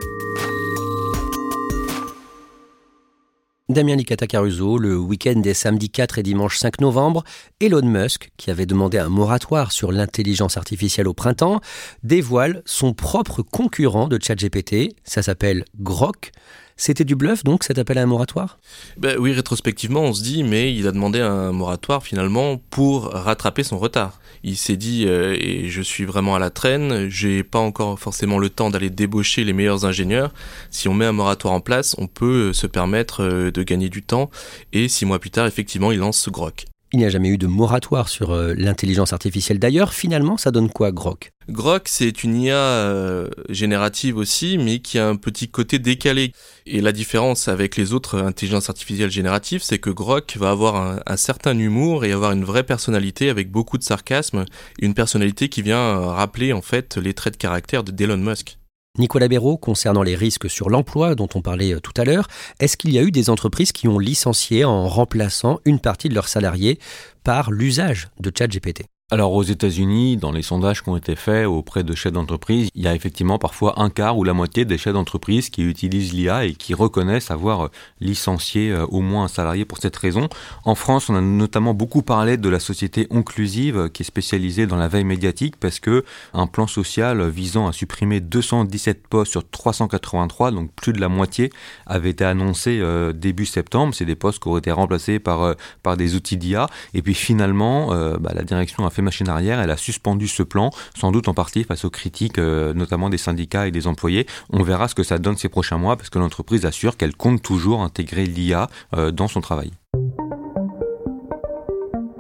Damien 3.69 3.97
Licata 3.97 4.29
Caruso, 4.29 4.79
le 4.79 4.97
week-end 4.97 5.41
des 5.41 5.53
samedis 5.53 5.91
4 5.91 6.19
et 6.19 6.23
dimanche 6.23 6.57
5 6.57 6.81
novembre, 6.81 7.25
Elon 7.61 7.85
Musk, 7.85 8.31
qui 8.37 8.53
avait 8.53 8.65
demandé 8.65 8.97
un 8.97 9.09
moratoire 9.09 9.73
sur 9.73 9.91
l'intelligence 9.91 10.57
artificielle 10.57 11.09
au 11.09 11.15
printemps, 11.15 11.61
dévoile 12.05 12.63
son 12.65 12.95
propre 12.95 13.43
concurrent 13.43 14.07
de 14.07 14.21
ChatGPT, 14.23 14.95
ça 15.03 15.21
s'appelle 15.23 15.65
Grok. 15.81 16.31
C'était 16.77 17.05
du 17.05 17.17
bluff 17.17 17.43
donc 17.43 17.65
cet 17.65 17.79
appel 17.79 17.99
à 17.99 18.03
un 18.03 18.07
moratoire? 18.07 18.61
Ben 18.99 19.19
Oui, 19.19 19.33
rétrospectivement, 19.33 20.03
on 20.03 20.13
se 20.13 20.23
dit, 20.23 20.45
mais 20.45 20.73
il 20.73 20.87
a 20.87 20.93
demandé 20.93 21.21
un 21.21 21.51
moratoire 21.51 22.05
finalement 22.05 22.59
pour 22.71 23.07
rattraper 23.07 23.65
son 23.65 23.79
retard. 23.79 24.21
Il 24.43 24.57
s'est 24.57 24.77
dit, 24.77 25.05
euh, 25.07 25.37
et 25.39 25.69
je 25.69 25.83
suis 25.83 26.05
vraiment 26.05 26.35
à 26.35 26.39
la 26.39 26.51
traîne, 26.51 27.09
j'ai 27.09 27.43
pas 27.43 27.59
encore 27.59 27.99
forcément 27.99 28.39
le 28.39 28.51
temps 28.51 28.71
d'aller 28.71 28.91
débaucher 28.91 29.45
les 29.45 29.53
meilleurs 29.53 29.85
ingénieurs. 29.85 30.33
Si 30.71 30.89
on 30.89 30.95
met 30.95 31.05
un 31.05 31.13
moratoire 31.13 31.55
en 31.55 31.61
place, 31.61 31.95
on 31.99 32.07
peut 32.07 32.53
se 32.53 32.67
permettre 32.67 33.23
euh, 33.23 33.51
de 33.51 33.63
gagner 33.63 33.89
du 33.89 34.03
temps. 34.03 34.31
Et 34.73 34.89
six 34.89 35.05
mois 35.05 35.19
plus 35.19 35.31
tard, 35.31 35.47
effectivement, 35.47 35.93
il 35.93 35.99
lance 35.99 36.19
ce 36.19 36.31
GROC. 36.31 36.67
Il 36.93 37.01
n'y 37.01 37.05
a 37.05 37.11
jamais 37.11 37.29
eu 37.29 37.39
de 37.39 37.47
moratoire 37.47 38.09
sur 38.09 38.31
euh, 38.31 38.55
l'intelligence 38.57 39.13
artificielle. 39.13 39.59
D'ailleurs, 39.59 39.93
finalement, 39.93 40.37
ça 40.37 40.51
donne 40.51 40.71
quoi, 40.71 40.93
Grok? 40.93 41.31
Grok, 41.49 41.87
c'est 41.87 42.25
une 42.25 42.35
IA 42.35 42.57
euh, 42.57 43.31
générative 43.49 44.17
aussi, 44.17 44.59
mais 44.59 44.81
qui 44.81 44.99
a 44.99 45.07
un 45.07 45.15
petit 45.15 45.49
côté 45.49 45.79
décalé. 45.79 46.33
Et 46.67 46.81
la 46.81 46.91
différence 46.91 47.47
avec 47.47 47.77
les 47.77 47.93
autres 47.93 48.19
intelligences 48.19 48.69
artificielles 48.69 49.13
génératives, 49.13 49.63
c'est 49.63 49.79
que 49.79 49.91
Grok 49.91 50.37
va 50.39 50.51
avoir 50.51 51.01
un, 51.07 51.17
certain 51.17 51.57
humour 51.57 52.05
et 52.05 52.11
avoir 52.11 52.33
une 52.33 52.45
vraie 52.45 52.65
personnalité 52.65 53.31
avec 53.31 53.51
beaucoup 53.51 53.79
de 53.79 53.85
sarcasme, 53.85 54.45
une 54.81 54.95
personnalité 54.95 55.49
qui 55.49 55.63
vient 55.63 55.79
euh, 55.79 56.07
rappeler 56.07 56.53
en 56.53 56.63
fait 56.63 56.97
les 56.97 57.15
traits 57.15 57.35
de 57.35 57.39
caractère 57.39 57.85
de 57.85 58.03
Elon 58.03 58.17
Musk. 58.17 58.59
Nicolas 58.99 59.29
Béraud, 59.29 59.57
concernant 59.57 60.03
les 60.03 60.17
risques 60.17 60.51
sur 60.51 60.69
l'emploi 60.69 61.15
dont 61.15 61.29
on 61.35 61.43
parlait 61.43 61.75
euh, 61.75 61.81
tout 61.81 61.95
à 61.97 62.05
l'heure, 62.05 62.27
est-ce 62.59 62.77
qu'il 62.77 62.93
y 62.93 62.99
a 62.99 63.03
eu 63.03 63.13
des 63.13 63.31
entreprises 63.31 63.71
qui 63.71 63.87
ont 63.87 64.01
licencié 64.01 64.65
en 64.65 64.89
remplaçant 64.89 65.61
une 65.65 65.79
partie 65.79 66.09
de 66.09 66.15
leurs 66.15 66.29
salariés 66.29 66.81
par 67.23 67.53
l'usage 67.53 68.09
de 68.19 68.33
ChatGPT? 68.37 68.87
Alors 69.13 69.35
aux 69.35 69.45
États-Unis, 69.45 70.17
dans 70.17 70.33
les 70.33 70.43
sondages 70.43 70.83
qui 70.83 70.89
ont 70.89 70.97
été 70.97 71.15
faits 71.15 71.47
auprès 71.47 71.85
de 71.85 71.95
chefs 71.95 72.13
d'entreprise, 72.13 72.71
il 72.75 72.83
y 72.83 72.89
a 72.89 72.95
effectivement 72.97 73.39
parfois 73.39 73.81
un 73.81 73.89
quart 73.89 74.19
ou 74.19 74.25
la 74.25 74.33
moitié 74.33 74.65
des 74.65 74.79
chefs 74.79 74.95
d'entreprise 74.95 75.49
qui 75.49 75.63
utilisent 75.63 76.13
l'IA 76.13 76.45
et 76.45 76.55
qui 76.55 76.75
reconnaissent 76.75 77.31
avoir 77.31 77.71
licencié 78.01 78.73
euh, 78.73 78.85
au 78.87 79.03
moins 79.03 79.27
un 79.27 79.29
salarié 79.29 79.65
pour 79.65 79.79
cette 79.79 79.97
raison. 79.97 80.29
En 80.65 80.75
France, 80.75 81.09
on 81.09 81.15
a 81.15 81.21
notamment 81.21 81.73
beaucoup 81.73 82.03
parlé 82.03 82.37
de 82.37 82.49
la 82.49 82.59
société 82.59 83.07
Onclusive 83.11 83.91
qui 83.91 84.03
est 84.03 84.05
spécialisée 84.05 84.67
dans 84.67 84.75
la 84.75 84.89
veille 84.89 85.05
médiatique 85.05 85.55
parce 85.55 85.79
que 85.79 86.05
un 86.35 86.49
plan 86.49 86.67
social 86.67 87.29
visant 87.29 87.69
à 87.69 87.73
supprimer 87.73 88.19
217 88.19 89.07
postes 89.07 89.31
sur 89.31 89.49
383, 89.49 90.51
donc 90.51 90.73
plus 90.73 90.93
de 90.93 91.01
la 91.01 91.09
moitié, 91.09 91.53
avait 91.87 92.11
été 92.11 92.25
annoncé 92.25 92.81
euh, 92.81 93.13
début 93.13 93.47
septembre. 93.47 93.95
C'est 93.95 94.05
des 94.05 94.17
postes 94.17 94.43
qui 94.43 94.49
auraient 94.49 94.59
été 94.59 94.73
remplacés 94.73 95.21
par, 95.21 95.43
euh, 95.43 95.55
par 95.85 95.97
des 95.97 96.17
outils 96.17 96.37
d'IA. 96.37 96.67
Et 96.93 97.03
puis 97.03 97.15
finalement, 97.15 97.95
bah, 98.19 98.33
la 98.35 98.43
direction 98.43 98.85
a 98.85 98.91
machine 99.03 99.29
arrière, 99.29 99.61
elle 99.61 99.71
a 99.71 99.77
suspendu 99.77 100.29
ce 100.29 100.43
plan, 100.43 100.71
sans 100.97 101.13
doute 101.13 101.29
en 101.29 101.35
partie 101.35 101.65
face 101.65 101.85
aux 101.85 101.91
critiques, 101.91 102.39
euh, 102.39 102.75
notamment 102.75 103.11
des 103.11 103.19
syndicats 103.19 103.67
et 103.67 103.71
des 103.71 103.87
employés. 103.87 104.27
On 104.51 104.63
verra 104.63 104.89
ce 104.89 104.95
que 104.95 105.03
ça 105.03 105.19
donne 105.19 105.37
ces 105.37 105.49
prochains 105.49 105.79
mois, 105.79 105.97
parce 105.97 106.11
que 106.11 106.19
l'entreprise 106.19 106.65
assure 106.65 106.97
qu'elle 106.97 107.15
compte 107.15 107.43
toujours 107.43 107.83
intégrer 107.83 108.27
l'IA 108.27 108.69
euh, 108.95 109.11
dans 109.11 109.29
son 109.29 109.41
travail. 109.41 109.71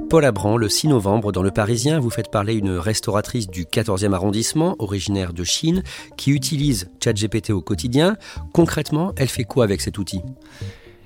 Paul 0.09 0.25
Abran, 0.25 0.57
le 0.57 0.69
6 0.69 0.89
novembre, 0.89 1.33
dans 1.33 1.43
Le 1.43 1.51
Parisien, 1.51 1.99
vous 1.99 2.11
faites 2.11 2.31
parler 2.31 2.55
une 2.55 2.71
restauratrice 2.71 3.49
du 3.49 3.65
14e 3.65 4.13
arrondissement, 4.13 4.77
originaire 4.79 5.33
de 5.33 5.43
Chine, 5.43 5.83
qui 6.17 6.31
utilise 6.31 6.89
ChatGPT 7.03 7.51
au 7.51 7.61
quotidien. 7.61 8.17
Concrètement, 8.53 9.13
elle 9.17 9.29
fait 9.29 9.45
quoi 9.45 9.65
avec 9.65 9.81
cet 9.81 9.99
outil? 9.99 10.21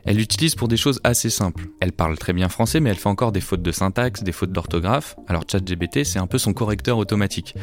Elle 0.05 0.17
l'utilise 0.17 0.55
pour 0.55 0.69
des 0.69 0.77
choses 0.77 1.01
assez 1.05 1.31
simples. 1.31 1.69
Elle 1.81 1.93
parle 1.93 2.19
très 2.19 2.33
bien 2.33 2.49
français, 2.49 2.81
mais 2.81 2.91
elle 2.91 2.97
fait 2.97 3.09
encore 3.09 3.33
des 3.33 3.41
fautes 3.41 3.63
de 3.63 3.73
syntaxe, 3.73 4.23
des 4.23 4.33
fautes 4.33 4.53
d'orthographe. 4.53 5.17
Alors 5.29 5.45
ChatGPT, 5.51 6.05
c'est 6.05 6.19
un 6.19 6.27
peu 6.27 6.39
son 6.39 6.53
correcteur 6.53 6.99
automatique. 6.99 7.55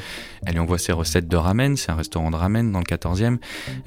Elle 0.45 0.53
lui 0.53 0.59
envoie 0.59 0.77
ses 0.77 0.91
recettes 0.91 1.27
de 1.27 1.37
ramen, 1.37 1.77
c'est 1.77 1.91
un 1.91 1.95
restaurant 1.95 2.31
de 2.31 2.35
ramen 2.35 2.71
dans 2.71 2.79
le 2.79 2.85
14e, 2.85 3.37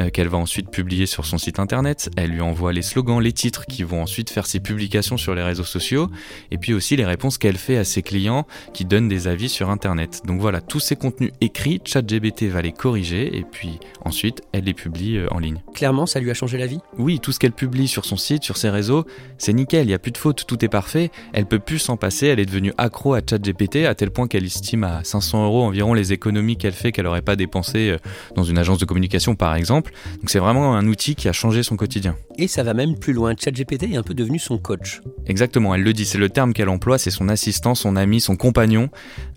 euh, 0.01 0.11
qu'elle 0.11 0.29
va 0.29 0.39
ensuite 0.39 0.71
publier 0.71 1.07
sur 1.07 1.27
son 1.27 1.39
site 1.39 1.59
internet. 1.59 2.11
Elle 2.17 2.31
lui 2.31 2.41
envoie 2.41 2.73
les 2.73 2.83
slogans, 2.83 3.21
les 3.21 3.33
titres, 3.33 3.67
qui 3.67 3.83
vont 3.83 4.03
ensuite 4.03 4.31
faire 4.31 4.47
ses 4.47 4.61
publications 4.61 5.17
sur 5.17 5.35
les 5.35 5.43
réseaux 5.43 5.65
sociaux, 5.65 6.11
et 6.51 6.59
puis 6.59 6.75
aussi 6.75 6.97
les 6.97 7.05
réponses 7.05 7.39
qu'elle 7.39 7.59
fait 7.59 7.77
à 7.77 7.85
ses 7.85 8.03
clients 8.03 8.47
qui 8.75 8.85
donnent 8.85 9.09
des 9.09 9.29
avis 9.29 9.49
sur 9.49 9.71
internet. 9.71 10.23
Donc 10.25 10.41
voilà, 10.41 10.61
tous 10.61 10.81
ces 10.81 10.97
contenus 10.97 11.33
écrits, 11.41 11.81
ChatGPT 11.85 12.45
va 12.45 12.63
les 12.63 12.73
corriger, 12.73 13.37
et 13.37 13.45
puis 13.45 13.79
ensuite, 14.05 14.43
elle 14.53 14.65
les 14.65 14.75
publie 14.75 15.17
euh, 15.17 15.29
en 15.31 15.39
ligne. 15.39 15.63
Clairement, 15.75 16.07
ça 16.07 16.21
lui 16.21 16.31
a 16.31 16.35
changé 16.35 16.59
la 16.59 16.67
vie? 16.67 16.81
Oui, 16.99 17.21
tout 17.21 17.33
ce 17.33 17.39
qu'elle 17.39 17.53
publie 17.53 17.89
sur 17.89 18.05
son 18.05 18.17
site, 18.17 18.40
sur 18.45 18.57
ses 18.57 18.71
réseaux, 18.71 19.05
c'est 19.39 19.53
nickel, 19.53 19.85
il 19.85 19.89
n'y 19.89 19.95
a 19.95 19.99
plus 19.99 20.13
de 20.13 20.19
fautes, 20.19 20.45
tout 20.47 20.65
est 20.65 20.69
parfait. 20.69 21.11
Elle 21.33 21.47
peut 21.47 21.59
plus 21.59 21.79
s'en 21.79 21.97
passer, 21.97 22.27
elle 22.27 22.41
est 22.41 22.47
devenue 22.47 22.73
accro 22.79 23.15
à 23.15 23.21
ChatGPT 23.21 23.87
à 23.87 23.95
tel 23.95 24.11
point 24.11 24.29
qu'elle 24.29 24.45
estime 24.45 24.85
à 24.85 25.03
500 25.05 25.45
euros 25.45 25.63
environ 25.63 25.95
les 25.95 26.13
économies 26.13 26.57
qu'elle 26.57 26.73
fait 26.73 26.93
qu'elle 26.93 27.05
n'aurait 27.05 27.23
pas 27.23 27.37
dépensées 27.37 27.91
euh, 27.91 27.99
dans 28.37 28.45
une 28.45 28.59
agence 28.59 28.79
de 28.79 28.85
communication 28.85 29.35
par 29.35 29.55
exemple. 29.55 29.93
Donc 30.19 30.31
c'est 30.31 30.39
vraiment 30.39 30.75
un 30.77 30.87
outil 30.87 31.15
qui 31.15 31.29
a 31.29 31.33
changé 31.33 31.63
son 31.63 31.77
quotidien. 31.77 32.17
Et 32.39 32.49
ça 32.49 32.63
va 32.63 32.75
même 32.75 32.99
plus 32.99 33.13
loin, 33.13 33.35
ChatGPT 33.39 33.85
est 33.93 33.97
un 33.97 34.03
peu 34.03 34.15
devenu 34.15 34.39
son 34.39 34.59
coach. 34.59 35.01
Exactement, 35.27 35.75
elle 35.75 35.83
le 35.83 35.93
dit, 35.93 36.05
c'est 36.05 36.19
le 36.19 36.31
terme 36.31 36.53
qu'elle 36.53 36.69
emploie, 36.69 36.99
c'est 36.99 37.11
son 37.11 37.29
assistant, 37.29 37.75
son 37.75 37.97
ami, 37.97 38.21
son 38.21 38.37
compagnon. 38.37 38.89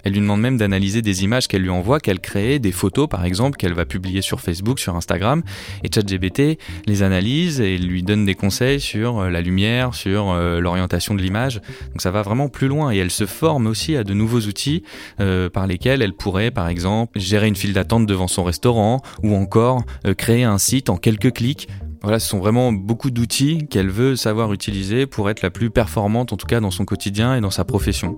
Elle 0.03 0.13
lui 0.13 0.19
demande 0.19 0.41
même 0.41 0.57
d'analyser 0.57 1.01
des 1.01 1.23
images 1.23 1.47
qu'elle 1.47 1.61
lui 1.61 1.69
envoie, 1.69 1.99
qu'elle 1.99 2.19
crée, 2.19 2.59
des 2.59 2.71
photos 2.71 3.07
par 3.07 3.25
exemple, 3.25 3.57
qu'elle 3.57 3.73
va 3.73 3.85
publier 3.85 4.21
sur 4.21 4.41
Facebook, 4.41 4.79
sur 4.79 4.95
Instagram. 4.95 5.43
Et 5.83 5.89
ChatGPT 5.93 6.59
les 6.85 7.03
analyse 7.03 7.61
et 7.61 7.77
lui 7.77 8.03
donne 8.03 8.25
des 8.25 8.35
conseils 8.35 8.79
sur 8.93 9.21
euh, 9.21 9.29
la 9.31 9.41
lumière, 9.41 9.95
sur 9.95 10.29
euh, 10.29 10.59
l'orientation 10.59 11.15
de 11.15 11.21
l'image. 11.21 11.55
Donc 11.91 12.01
ça 12.01 12.11
va 12.11 12.21
vraiment 12.21 12.47
plus 12.47 12.67
loin 12.67 12.91
et 12.91 12.97
elle 12.97 13.09
se 13.09 13.25
forme 13.25 13.65
aussi 13.65 13.95
à 13.95 14.03
de 14.03 14.13
nouveaux 14.13 14.41
outils 14.41 14.83
euh, 15.19 15.49
par 15.49 15.65
lesquels 15.65 16.03
elle 16.03 16.13
pourrait 16.13 16.51
par 16.51 16.67
exemple 16.67 17.19
gérer 17.19 17.47
une 17.47 17.55
file 17.55 17.73
d'attente 17.73 18.05
devant 18.05 18.27
son 18.27 18.43
restaurant 18.43 19.01
ou 19.23 19.35
encore 19.35 19.83
créer 20.17 20.43
un 20.43 20.59
site 20.59 20.89
en 20.89 20.97
quelques 20.97 21.33
clics. 21.33 21.67
Voilà, 22.03 22.19
ce 22.19 22.27
sont 22.27 22.39
vraiment 22.39 22.71
beaucoup 22.71 23.09
d'outils 23.09 23.67
qu'elle 23.67 23.89
veut 23.89 24.15
savoir 24.15 24.53
utiliser 24.53 25.07
pour 25.07 25.29
être 25.29 25.41
la 25.41 25.49
plus 25.49 25.71
performante 25.71 26.33
en 26.33 26.37
tout 26.37 26.47
cas 26.47 26.59
dans 26.59 26.71
son 26.71 26.85
quotidien 26.85 27.35
et 27.35 27.41
dans 27.41 27.49
sa 27.49 27.65
profession. 27.65 28.15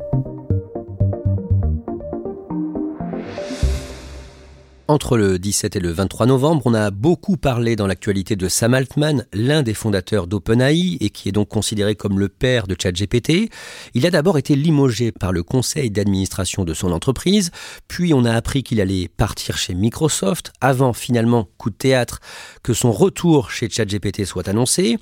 Entre 4.87 5.17
le 5.17 5.39
17 5.39 5.77
et 5.77 5.79
le 5.79 5.91
23 5.91 6.27
novembre, 6.27 6.61
on 6.65 6.75
a 6.75 6.91
beaucoup 6.91 7.37
parlé 7.37 7.75
dans 7.75 7.87
l'actualité 7.87 8.35
de 8.35 8.47
Sam 8.47 8.75
Altman, 8.75 9.25
l'un 9.33 9.63
des 9.63 9.73
fondateurs 9.73 10.27
d'OpenAI 10.27 10.97
et 11.01 11.09
qui 11.09 11.27
est 11.27 11.31
donc 11.31 11.49
considéré 11.49 11.95
comme 11.95 12.19
le 12.19 12.29
père 12.29 12.67
de 12.67 12.75
ChatGPT. 12.79 13.49
Il 13.95 14.05
a 14.05 14.11
d'abord 14.11 14.37
été 14.37 14.55
limogé 14.55 15.11
par 15.11 15.31
le 15.31 15.41
conseil 15.41 15.89
d'administration 15.89 16.65
de 16.65 16.75
son 16.75 16.91
entreprise, 16.91 17.49
puis 17.87 18.13
on 18.13 18.25
a 18.25 18.31
appris 18.31 18.61
qu'il 18.61 18.79
allait 18.79 19.07
partir 19.07 19.57
chez 19.57 19.73
Microsoft, 19.73 20.53
avant 20.61 20.93
finalement, 20.93 21.49
coup 21.57 21.71
de 21.71 21.75
théâtre, 21.75 22.19
que 22.61 22.75
son 22.75 22.91
retour 22.91 23.49
chez 23.49 23.67
ChatGPT 23.67 24.23
soit 24.25 24.47
annoncé. 24.47 24.99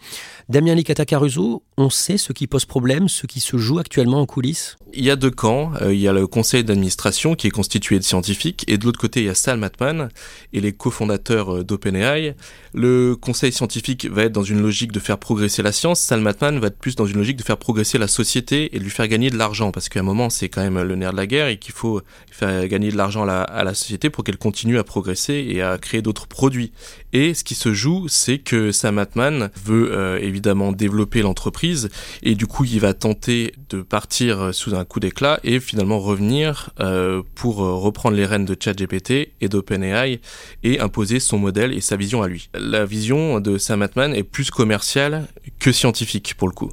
Damien 0.48 0.76
Licata 0.76 1.06
Caruso, 1.06 1.62
on 1.76 1.90
sait 1.90 2.18
ce 2.18 2.32
qui 2.32 2.48
pose 2.48 2.64
problème, 2.64 3.10
ce 3.10 3.28
qui 3.28 3.42
se 3.42 3.58
joue 3.58 3.80
actuellement 3.80 4.22
en 4.22 4.26
coulisses? 4.26 4.78
Il 4.94 5.04
y 5.04 5.10
a 5.10 5.16
deux 5.16 5.32
camps. 5.32 5.72
Euh, 5.82 5.94
il 5.94 6.00
y 6.00 6.08
a 6.08 6.14
le 6.14 6.28
conseil 6.28 6.64
d'administration 6.64 7.36
qui 7.36 7.48
est 7.48 7.52
constitué 7.52 7.98
de 7.98 8.04
scientifiques 8.04 8.64
et 8.68 8.78
de 8.78 8.86
l'autre 8.86 9.00
côté 9.00 9.22
il 9.22 9.26
y 9.26 9.30
a 9.30 9.36
Sam 9.36 9.64
Et 10.54 10.62
les 10.62 10.74
cofondateurs 10.74 11.58
euh, 11.58 11.64
d'OpenAI. 11.64 12.36
Le 12.76 13.16
conseil 13.16 13.52
scientifique 13.52 14.08
va 14.10 14.24
être 14.24 14.32
dans 14.32 14.42
une 14.42 14.60
logique 14.60 14.92
de 14.92 15.00
faire 15.00 15.20
progresser 15.20 15.62
la 15.62 15.72
science. 15.72 16.00
Sam 16.00 16.26
Altman 16.26 16.58
va 16.58 16.68
être 16.68 16.80
plus 16.80 16.96
dans 16.96 17.06
une 17.06 17.18
logique 17.18 17.38
de 17.38 17.44
faire 17.44 17.58
progresser 17.58 18.00
la 18.00 18.08
société 18.08 18.76
et 18.76 18.80
de 18.80 18.84
lui 18.84 18.90
faire 18.90 19.08
gagner 19.08 19.30
de 19.30 19.38
l'argent 19.38 19.72
parce 19.72 19.90
qu'à 19.90 20.00
un 20.00 20.04
moment 20.04 20.32
c'est 20.32 20.50
quand 20.50 20.62
même 20.62 20.82
le 20.82 20.96
nerf 20.96 21.12
de 21.12 21.18
la 21.18 21.28
guerre 21.28 21.50
et 21.50 21.58
qu'il 21.58 21.74
faut 21.74 22.02
faire 22.32 22.68
gagner 22.68 22.92
de 22.92 22.98
l'argent 22.98 23.28
à, 23.28 23.64
la, 23.64 23.74
société 23.76 24.10
pour 24.10 24.24
qu'elle 24.24 24.40
continue 24.40 24.80
à 24.80 24.84
progresser 24.84 25.46
et 25.48 25.62
à 25.62 25.78
créer 25.78 26.02
d'autres 26.02 26.26
produits. 26.26 26.72
Et 27.12 27.36
ce 27.36 27.44
qui 27.44 27.54
se 27.54 27.74
joue, 27.74 28.08
c'est 28.08 28.40
que 28.40 28.72
Sam 28.72 28.98
Altman 28.98 29.52
veut 29.64 29.92
euh, 29.92 30.18
évidemment 30.20 30.72
développer 30.72 31.22
l'entreprise 31.22 31.90
et 32.24 32.34
du 32.34 32.48
coup 32.48 32.66
il 32.66 32.80
va 32.80 32.96
tenter 32.96 33.54
de 33.70 33.84
partir 33.84 34.52
sous 34.52 34.74
un 34.74 34.84
coup 34.84 35.00
d'éclat 35.00 35.40
et 35.44 35.60
finalement 35.60 36.00
revenir 36.00 36.72
euh, 36.80 37.22
pour 37.36 37.58
reprendre 37.58 38.18
les 38.18 38.26
rênes 38.26 38.46
de 38.46 38.58
ChatGPT 38.60 39.34
et 39.42 39.48
d'OpenAI 39.48 40.22
et 40.64 40.80
imposer 40.80 41.20
son 41.20 41.38
modèle 41.38 41.72
et 41.72 41.82
sa 41.82 41.98
vision 41.98 42.24
à 42.24 42.28
lui. 42.28 42.50
La 42.66 42.86
vision 42.86 43.42
de 43.42 43.58
Sam 43.58 43.82
Altman 43.82 44.16
est 44.16 44.24
plus 44.24 44.50
commerciale 44.50 45.28
que 45.60 45.74
scientifique 45.74 46.36
pour 46.38 46.48
le 46.48 46.54
coup. 46.54 46.72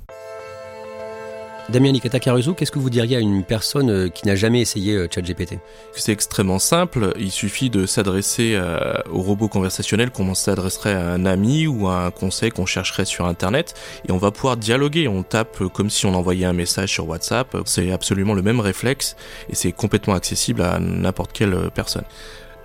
Damien 1.69 1.91
Nikata 1.91 2.21
Caruso, 2.21 2.55
qu'est-ce 2.55 2.71
que 2.71 2.79
vous 2.79 2.91
diriez 2.91 3.17
à 3.17 3.21
une 3.21 3.43
personne 3.43 3.91
euh, 3.91 4.09
qui 4.09 4.27
n'a 4.29 4.37
jamais 4.37 4.61
essayé 4.61 4.95
euh, 4.95 5.09
ChatGPT? 5.13 5.59
C'est 5.93 6.13
extrêmement 6.13 6.61
simple. 6.61 7.13
Il 7.19 7.33
suffit 7.33 7.71
de 7.71 7.87
s'adresser 7.87 8.53
euh, 8.55 8.95
au 9.11 9.21
robot 9.21 9.49
conversationnel 9.49 10.11
comme 10.11 10.29
on 10.29 10.35
s'adresserait 10.35 10.95
à 10.95 11.09
un 11.09 11.27
ami 11.27 11.67
ou 11.67 11.89
à 11.89 12.05
un 12.07 12.11
conseil 12.13 12.51
qu'on 12.51 12.67
chercherait 12.67 13.05
sur 13.05 13.27
Internet 13.27 13.75
et 14.09 14.13
on 14.13 14.19
va 14.19 14.31
pouvoir 14.31 14.57
dialoguer. 14.57 15.09
On 15.09 15.25
tape 15.25 15.65
comme 15.73 15.91
si 15.91 16.07
on 16.07 16.15
envoyait 16.15 16.47
un 16.47 16.53
message 16.53 16.93
sur 16.93 17.09
WhatsApp. 17.09 17.57
C'est 17.65 17.91
absolument 17.91 18.35
le 18.35 18.43
même 18.43 18.61
réflexe 18.61 19.17
et 19.49 19.57
c'est 19.57 19.73
complètement 19.73 20.15
accessible 20.15 20.63
à 20.63 20.79
n'importe 20.79 21.33
quelle 21.33 21.69
personne 21.75 22.05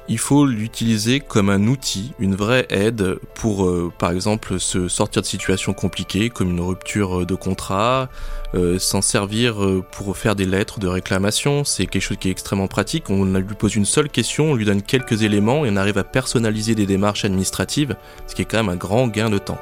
il 0.07 0.19
faut 0.19 0.45
l'utiliser 0.45 1.19
comme 1.19 1.49
un 1.49 1.67
outil, 1.67 2.13
une 2.19 2.35
vraie 2.35 2.67
aide 2.69 3.17
pour, 3.33 3.65
euh, 3.65 3.91
par 3.97 4.11
exemple, 4.11 4.59
se 4.59 4.87
sortir 4.87 5.21
de 5.21 5.27
situations 5.27 5.73
compliquées 5.73 6.29
comme 6.29 6.51
une 6.51 6.61
rupture 6.61 7.25
de 7.25 7.35
contrat, 7.35 8.09
euh, 8.53 8.77
s'en 8.79 9.01
servir 9.01 9.63
euh, 9.63 9.83
pour 9.91 10.15
faire 10.15 10.35
des 10.35 10.45
lettres 10.45 10.79
de 10.79 10.87
réclamation. 10.87 11.63
C'est 11.63 11.87
quelque 11.87 12.01
chose 12.01 12.17
qui 12.17 12.27
est 12.27 12.31
extrêmement 12.31 12.67
pratique. 12.67 13.09
On 13.09 13.25
lui 13.25 13.55
pose 13.55 13.75
une 13.75 13.85
seule 13.85 14.09
question, 14.09 14.51
on 14.51 14.55
lui 14.55 14.65
donne 14.65 14.81
quelques 14.81 15.23
éléments 15.23 15.65
et 15.65 15.69
on 15.71 15.75
arrive 15.75 15.97
à 15.97 16.03
personnaliser 16.03 16.75
des 16.75 16.85
démarches 16.85 17.25
administratives, 17.25 17.95
ce 18.27 18.35
qui 18.35 18.43
est 18.43 18.45
quand 18.45 18.57
même 18.57 18.69
un 18.69 18.77
grand 18.77 19.07
gain 19.07 19.29
de 19.29 19.39
temps. 19.39 19.59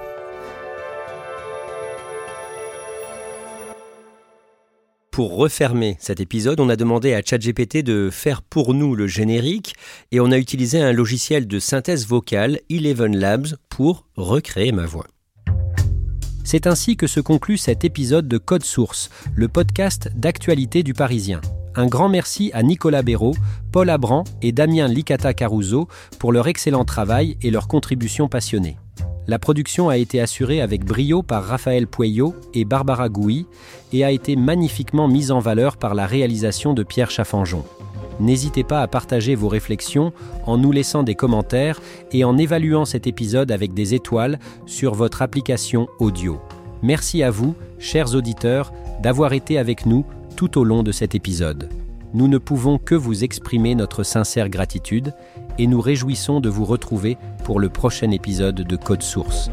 Pour 5.14 5.36
refermer 5.36 5.96
cet 6.00 6.22
épisode, 6.22 6.60
on 6.60 6.70
a 6.70 6.76
demandé 6.76 7.14
à 7.14 7.22
ChatGPT 7.24 7.84
de 7.84 8.10
faire 8.12 8.42
pour 8.42 8.74
nous 8.74 8.96
le 8.96 9.06
générique 9.06 9.76
et 10.12 10.20
on 10.20 10.32
a 10.32 10.40
utilisé 10.40 10.82
un 10.82 10.92
logiciel 10.92 11.46
de 11.46 11.60
synthèse 11.60 12.08
vocale, 12.08 12.62
Eleven 12.72 13.16
Labs, 13.16 13.50
pour 13.70 14.08
recréer 14.16 14.72
ma 14.72 14.88
voix. 14.88 15.06
C'est 16.44 16.66
ainsi 16.66 16.98
que 16.98 17.06
se 17.06 17.20
conclut 17.20 17.60
cet 17.60 17.86
épisode 17.86 18.28
de 18.28 18.40
Code 18.40 18.64
Source, 18.64 19.12
le 19.36 19.48
podcast 19.48 20.10
d'actualité 20.16 20.82
du 20.82 20.96
Parisien. 20.96 21.42
Un 21.76 21.86
grand 21.86 22.10
merci 22.10 22.50
à 22.56 22.64
Nicolas 22.64 23.04
Béraud, 23.04 23.36
Paul 23.72 23.92
Abran 23.92 24.24
et 24.42 24.52
Damien 24.52 24.88
Licata 24.88 25.36
Caruso 25.36 25.88
pour 26.18 26.32
leur 26.32 26.48
excellent 26.48 26.86
travail 26.86 27.38
et 27.44 27.52
leur 27.52 27.68
contribution 27.68 28.28
passionnée. 28.28 28.78
La 29.26 29.40
production 29.40 29.88
a 29.88 29.98
été 29.98 30.20
assurée 30.20 30.60
avec 30.60 30.84
brio 30.84 31.24
par 31.24 31.46
Raphaël 31.46 31.88
Pueyo 31.88 32.36
et 32.54 32.66
Barbara 32.66 33.08
Gouy 33.08 33.46
et 33.94 34.04
a 34.04 34.12
été 34.12 34.36
magnifiquement 34.36 35.08
mise 35.08 35.32
en 35.32 35.40
valeur 35.40 35.78
par 35.78 35.96
la 35.96 36.06
réalisation 36.06 36.74
de 36.74 36.84
Pierre 36.84 37.10
Chaffanjon. 37.10 37.64
N'hésitez 38.20 38.66
pas 38.66 38.82
à 38.82 38.88
partager 38.88 39.36
vos 39.36 39.48
réflexions 39.48 40.12
en 40.46 40.58
nous 40.58 40.74
laissant 40.74 41.04
des 41.04 41.16
commentaires 41.16 41.82
et 42.12 42.26
en 42.26 42.38
évaluant 42.38 42.84
cet 42.84 43.08
épisode 43.08 43.52
avec 43.52 43.74
des 43.74 43.94
étoiles 43.94 44.40
sur 44.66 44.94
votre 44.94 45.22
application 45.22 45.88
audio. 46.00 46.42
Merci 46.82 47.24
à 47.24 47.32
vous, 47.32 47.56
chers 47.80 48.14
auditeurs, 48.16 48.74
d'avoir 49.02 49.32
été 49.32 49.58
avec 49.58 49.86
nous 49.86 50.06
tout 50.36 50.58
au 50.60 50.66
long 50.66 50.84
de 50.84 50.92
cet 50.92 51.16
épisode. 51.16 51.70
Nous 52.14 52.28
ne 52.28 52.38
pouvons 52.38 52.78
que 52.78 52.94
vous 52.94 53.24
exprimer 53.24 53.74
notre 53.74 54.04
sincère 54.04 54.50
gratitude 54.50 55.14
et 55.58 55.68
nous 55.68 55.82
réjouissons 55.82 56.40
de 56.40 56.50
vous 56.50 56.66
retrouver 56.66 57.18
pour 57.44 57.60
le 57.60 57.70
prochain 57.70 58.12
épisode 58.12 58.56
de 58.56 58.76
Code 58.76 59.04
Source. 59.04 59.50